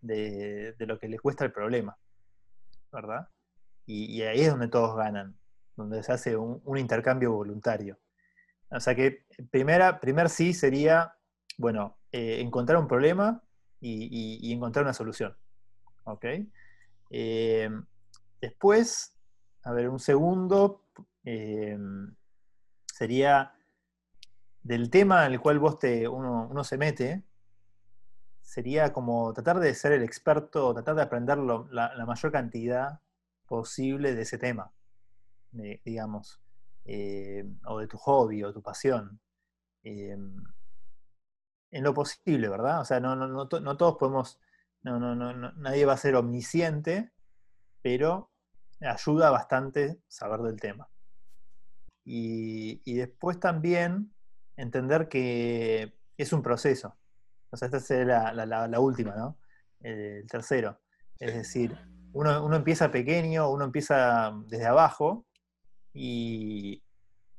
[0.01, 1.99] de, lo que le cuesta el problema,
[2.91, 3.29] ¿verdad?
[3.85, 5.39] Y, ahí es donde todos ganan,
[5.77, 7.99] donde se hace un, intercambio voluntario.
[8.71, 11.15] O sea que primera, primer sí sería,
[11.59, 13.43] bueno, eh, encontrar un problema
[13.81, 15.37] y, encontrar una solución.
[16.05, 16.25] ¿Ok?
[17.11, 17.71] Eh,
[18.41, 19.17] después,
[19.63, 20.85] a ver, un segundo
[21.25, 21.79] eh,
[22.87, 23.55] sería
[24.63, 27.23] del tema al cual vos te, uno, se mete,
[28.43, 33.01] sería como tratar de ser el experto, tratar de aprender la, mayor cantidad
[33.47, 34.73] posible de ese tema,
[35.85, 36.41] digamos,
[36.85, 39.21] eh, o de tu hobby o tu pasión.
[39.83, 40.17] Eh,
[41.71, 42.81] en lo posible, ¿verdad?
[42.81, 44.39] O sea, no, no, no, no todos podemos,
[44.83, 47.11] no, no, no, nadie va a ser omnisciente,
[47.83, 48.31] pero
[48.81, 50.89] ayuda bastante saber del tema.
[52.05, 54.15] Y, y después también
[54.57, 56.97] entender que es un proceso.
[57.51, 59.39] O sea, esta es la, última, ¿no?
[59.81, 60.81] El tercero.
[61.19, 61.79] Es decir,
[62.13, 65.27] uno, empieza pequeño, uno empieza desde abajo
[65.95, 66.83] y,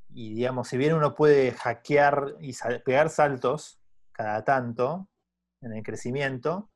[0.07, 2.53] digamos, si bien uno puede hackear y
[2.85, 3.81] pegar saltos
[4.11, 5.09] cada tanto
[5.61, 6.71] en el crecimiento,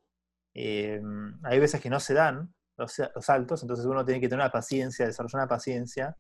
[0.53, 1.01] eh,
[1.43, 5.05] hay veces que no se dan los, saltos, entonces uno tiene que tener una paciencia,
[5.05, 6.17] desarrollar una paciencia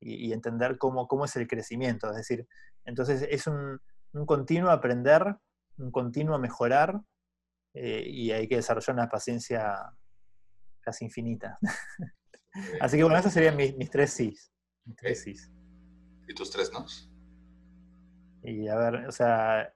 [0.00, 2.10] y, entender cómo, cómo, es el crecimiento.
[2.10, 2.46] Es decir,
[2.84, 3.80] entonces es un,
[4.26, 5.36] continuo aprender,
[5.76, 7.00] un continuo mejorar
[7.74, 9.76] eh, y hay que desarrollar una paciencia
[10.80, 11.58] casi infinita.
[12.80, 14.50] Así que bueno, esos serían mis, tres sís.
[16.28, 16.86] ¿Y tus tres no?
[18.42, 19.72] Y a ver, o sea,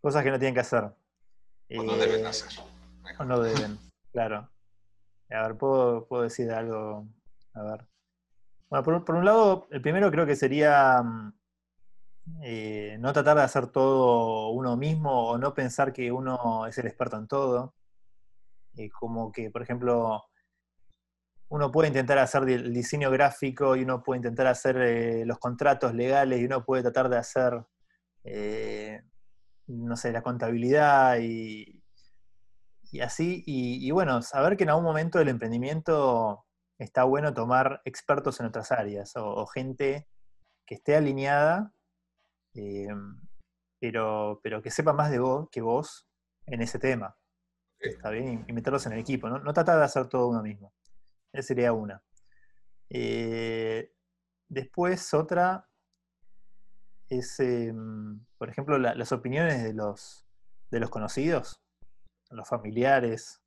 [0.00, 0.84] cosas que no tienen que hacer.
[0.84, 2.62] O no deben eh, hacer.
[3.18, 3.78] O no deben,
[4.12, 4.50] claro.
[5.30, 7.08] A ver, ¿puedo, ¿puedo, decir algo?
[7.54, 7.86] A ver.
[8.68, 11.32] Bueno, por, un lado, el primero creo que sería mm,
[12.42, 16.86] eh, no tratar de hacer todo uno mismo o no pensar que uno es el
[16.86, 17.74] experto en todo.
[18.76, 20.24] Eh, como que, por ejemplo,
[21.48, 25.94] uno puede intentar hacer el diseño gráfico y uno puede intentar hacer eh, los contratos
[25.94, 27.64] legales y uno puede tratar de hacer,
[29.66, 31.82] no sé, la contabilidad y,
[33.02, 33.42] así.
[33.46, 36.44] Y, y, bueno, saber que en algún momento del emprendimiento
[36.78, 40.08] está bueno tomar expertos en otras áreas o, gente
[40.66, 41.72] que esté alineada,
[42.54, 42.88] eh,
[43.80, 46.06] pero, pero que sepa más de vos que vos
[46.46, 47.16] en ese tema.
[47.80, 49.28] Está bien, y meterlos en el equipo.
[49.28, 50.72] No, no tratar de hacer todo uno mismo.
[51.34, 52.00] Esa sería una.
[52.88, 53.92] Eh,
[54.48, 55.68] después, otra
[57.08, 60.24] es, em, por ejemplo, las opiniones de los,
[60.70, 61.60] de los conocidos,
[62.30, 63.42] los familiares,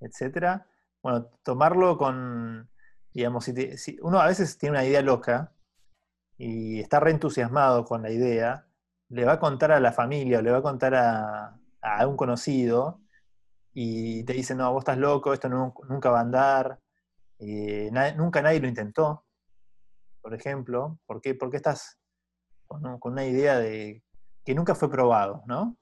[0.00, 0.66] etcétera.
[1.02, 2.68] Bueno, tomarlo con,
[3.12, 5.52] digamos, si, uno a veces tiene una idea loca
[6.36, 8.66] y está reentusiasmado con la idea,
[9.08, 12.16] le va a contar a la familia o le va a contar a, a un
[12.16, 13.00] conocido
[13.72, 16.80] y te dice, no, vos estás loco, esto nunca va a andar,
[17.38, 19.24] eh, nunca nadie lo intentó,
[20.20, 21.98] por ejemplo, ¿por qué, estás
[22.66, 24.02] con, una idea de
[24.44, 25.76] que nunca fue probado, ¿no?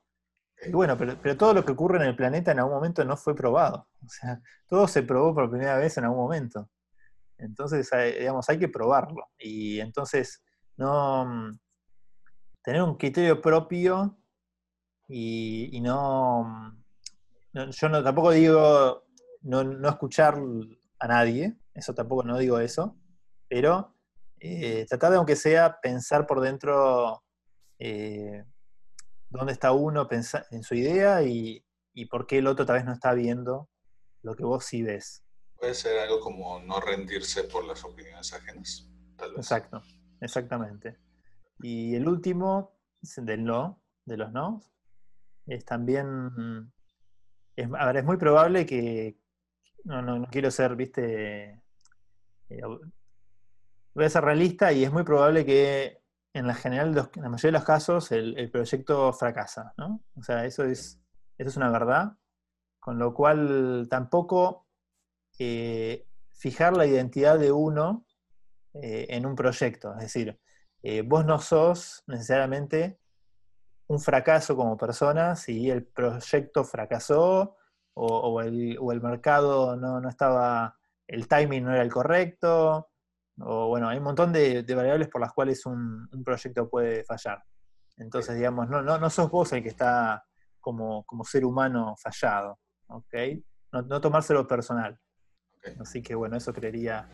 [0.64, 3.34] Y bueno, pero, todo lo que ocurre en el planeta en algún momento no fue
[3.34, 3.88] probado.
[4.04, 6.68] O sea, todo se probó por primera vez en algún momento.
[7.38, 9.28] Entonces, digamos, hay que probarlo.
[9.38, 10.42] Y entonces,
[10.76, 11.58] no mm,
[12.62, 14.18] tener un criterio propio
[15.08, 16.74] y, no,
[17.52, 19.04] Yo no, tampoco digo
[19.42, 20.40] no, escuchar
[21.02, 22.96] a nadie, eso tampoco no digo eso,
[23.48, 23.96] pero
[24.38, 27.24] eh, tratar de, aunque sea, pensar por dentro
[27.78, 28.44] eh,
[29.28, 31.64] dónde está uno en su idea y,
[32.08, 33.68] por qué el otro tal vez no está viendo
[34.22, 35.24] lo que vos sí ves.
[35.56, 39.38] Puede ser algo como no rendirse por las opiniones ajenas, tal vez.
[39.38, 39.82] Exacto,
[40.20, 40.98] exactamente.
[41.60, 42.78] Y el último,
[43.16, 44.60] del no, de los no,
[45.46, 46.72] es también,
[47.56, 49.21] es, a ver, es muy probable que,
[49.84, 51.60] no, no, quiero ser, viste,
[52.48, 52.62] eh,
[53.94, 56.02] voy a ser realista y es muy probable que
[56.32, 60.02] en la general, en la mayoría de los casos, el, proyecto fracasa, ¿no?
[60.16, 61.00] O sea, eso es,
[61.36, 62.12] eso es una verdad,
[62.80, 64.66] con lo cual tampoco
[65.38, 68.06] eh, fijar la identidad de uno
[68.74, 70.38] eh, en un proyecto, es decir,
[71.04, 72.98] vos no sos necesariamente
[73.92, 75.36] un fracaso como persona.
[75.36, 77.56] Si el proyecto fracasó
[77.94, 80.76] o, el, mercado no, estaba,
[81.06, 82.90] el timing no era el correcto,
[83.40, 87.42] o bueno, hay un montón de, variables por las cuales un, proyecto puede fallar.
[87.98, 90.24] Entonces, digamos, no, no, no sos vos el que está
[90.60, 93.14] como, como ser humano fallado, ¿ok?
[93.72, 94.98] No, no tomárselo personal.
[95.80, 97.08] Así que bueno, eso creería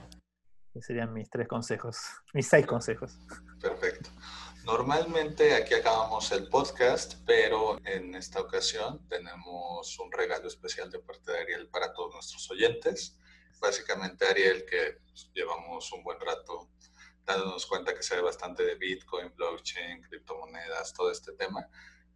[0.73, 1.99] que serían mis tres consejos,
[2.35, 3.19] mis seis consejos.
[3.61, 4.11] Perfecto.
[4.69, 11.33] Normalmente aquí acabamos el podcast, pero en esta ocasión tenemos un regalo especial de parte
[11.33, 13.17] de Ariel para todos nuestros oyentes.
[13.61, 14.99] Básicamente Ariel, que
[15.33, 16.69] llevamos un buen rato
[17.25, 21.67] dándonos cuenta que sabe bastante de Bitcoin, blockchain, criptomonedas, todo este tema,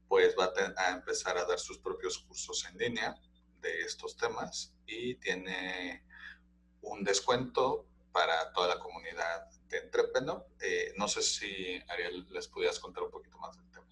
[0.06, 3.14] pues va a, empezar a dar sus propios cursos en línea
[3.62, 6.04] de estos temas y tiene
[6.82, 10.44] un descuento para toda la comunidad Entrepreneur.
[10.60, 13.86] Eh, no sé si, Ariel, les pudieras contar un poquito más del tema.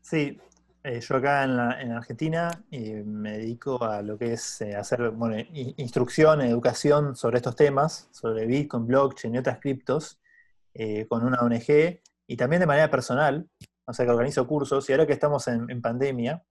[0.00, 0.38] Sí,
[0.82, 5.36] eh, yo acá en, Argentina eh, me dedico a lo que es hacer bueno,
[5.76, 10.20] instrucción, educación sobre estos temas, sobre Bitcoin, blockchain y otras criptos,
[11.08, 13.48] con una ONG y también de manera personal,
[13.84, 16.42] o sea que organizo cursos y ahora que estamos en, pandemia,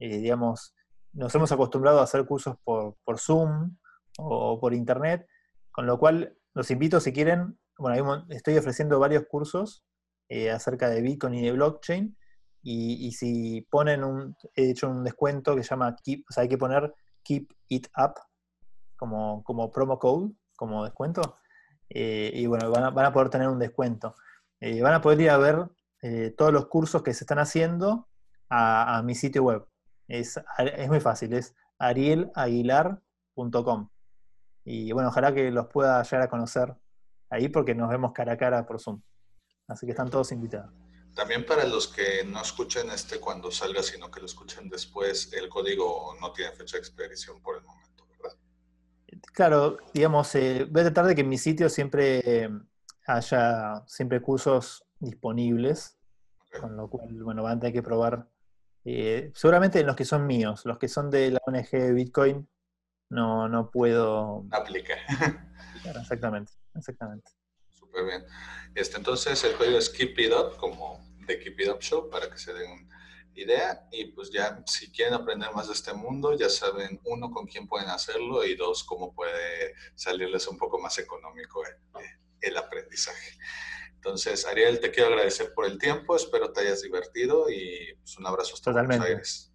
[0.00, 0.74] digamos,
[1.12, 3.76] nos hemos acostumbrado a hacer cursos por, por Zoom
[4.18, 5.28] o por Internet,
[5.70, 9.84] con lo cual los invito si quieren bueno, estoy ofreciendo varios cursos
[10.28, 12.16] eh, acerca de Bitcoin y de blockchain.
[12.60, 16.48] Y, si ponen un, he hecho un descuento que se llama Keep, o sea, hay
[16.48, 18.14] que poner Keep It Up
[18.96, 21.38] como, como promo code, como descuento.
[21.88, 24.14] Eh, y bueno, van a, poder tener un descuento.
[24.60, 25.66] Eh, van a poder ir a ver
[26.36, 28.08] todos los cursos que se están haciendo
[28.50, 29.66] a, mi sitio web.
[30.06, 33.88] Es, es muy fácil, es arielaguilar.com.
[34.64, 36.76] Y bueno, ojalá que los pueda llegar a conocer
[37.30, 39.00] ahí porque nos vemos cara a cara por Zoom.
[39.66, 40.72] Así que están todos invitados.
[41.14, 45.48] También para los que no escuchen este cuando salga, sino que lo escuchen después, el
[45.48, 48.38] código no tiene fecha de expedición por el momento, ¿verdad?
[49.32, 52.50] Claro, digamos, eh, voy a tratar de que en mi sitio siempre eh,
[53.06, 55.98] haya siempre cursos disponibles,
[56.60, 58.28] con lo cual, bueno, van a tener que probar.
[58.84, 62.48] Eh, seguramente los que son míos, los que son de la ONG Bitcoin,
[63.10, 64.46] no, no puedo.
[64.50, 64.94] Aplica.
[66.00, 66.52] Exactamente.
[66.78, 67.30] Exactamente.
[67.70, 68.24] Súper bien.
[68.74, 72.30] Este, entonces el código es Keep It Up, como de Keep It Up Show, para
[72.30, 72.88] que se den
[73.34, 73.86] idea.
[73.90, 77.66] Y pues ya, si quieren aprender más de este mundo, ya saben, uno, con quién
[77.66, 81.62] pueden hacerlo y dos, cómo puede salirles un poco más económico
[82.40, 83.38] el, aprendizaje.
[83.94, 88.26] Entonces, Ariel, te quiero agradecer por el tiempo, espero te hayas divertido y pues, un
[88.26, 88.98] abrazo hasta Totalmente.
[88.98, 89.52] Buenos Aires.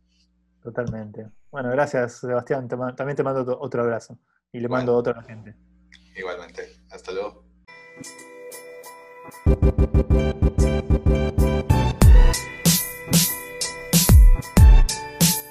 [0.61, 1.31] Totalmente.
[1.51, 2.67] Bueno, gracias, Sebastián.
[2.67, 4.17] también te mando otro abrazo
[4.51, 5.55] y le mando otro a la gente.
[6.15, 6.72] igualmente.
[7.03, 7.43] Hasta luego.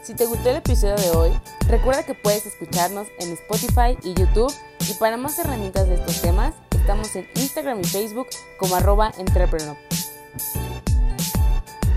[0.02, 1.30] Si te gustó el episodio de hoy,
[1.68, 4.50] recuerda que puedes escucharnos en Spotify y YouTube
[4.88, 8.28] y para más herramientas de estos temas, estamos en Instagram y Facebook
[8.58, 9.76] como arroba entrepreneur.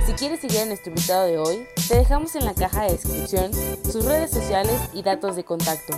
[0.05, 3.53] Si quieres seguir a nuestro invitado de hoy, te dejamos en la caja de descripción
[3.89, 5.97] sus redes sociales y datos de contacto.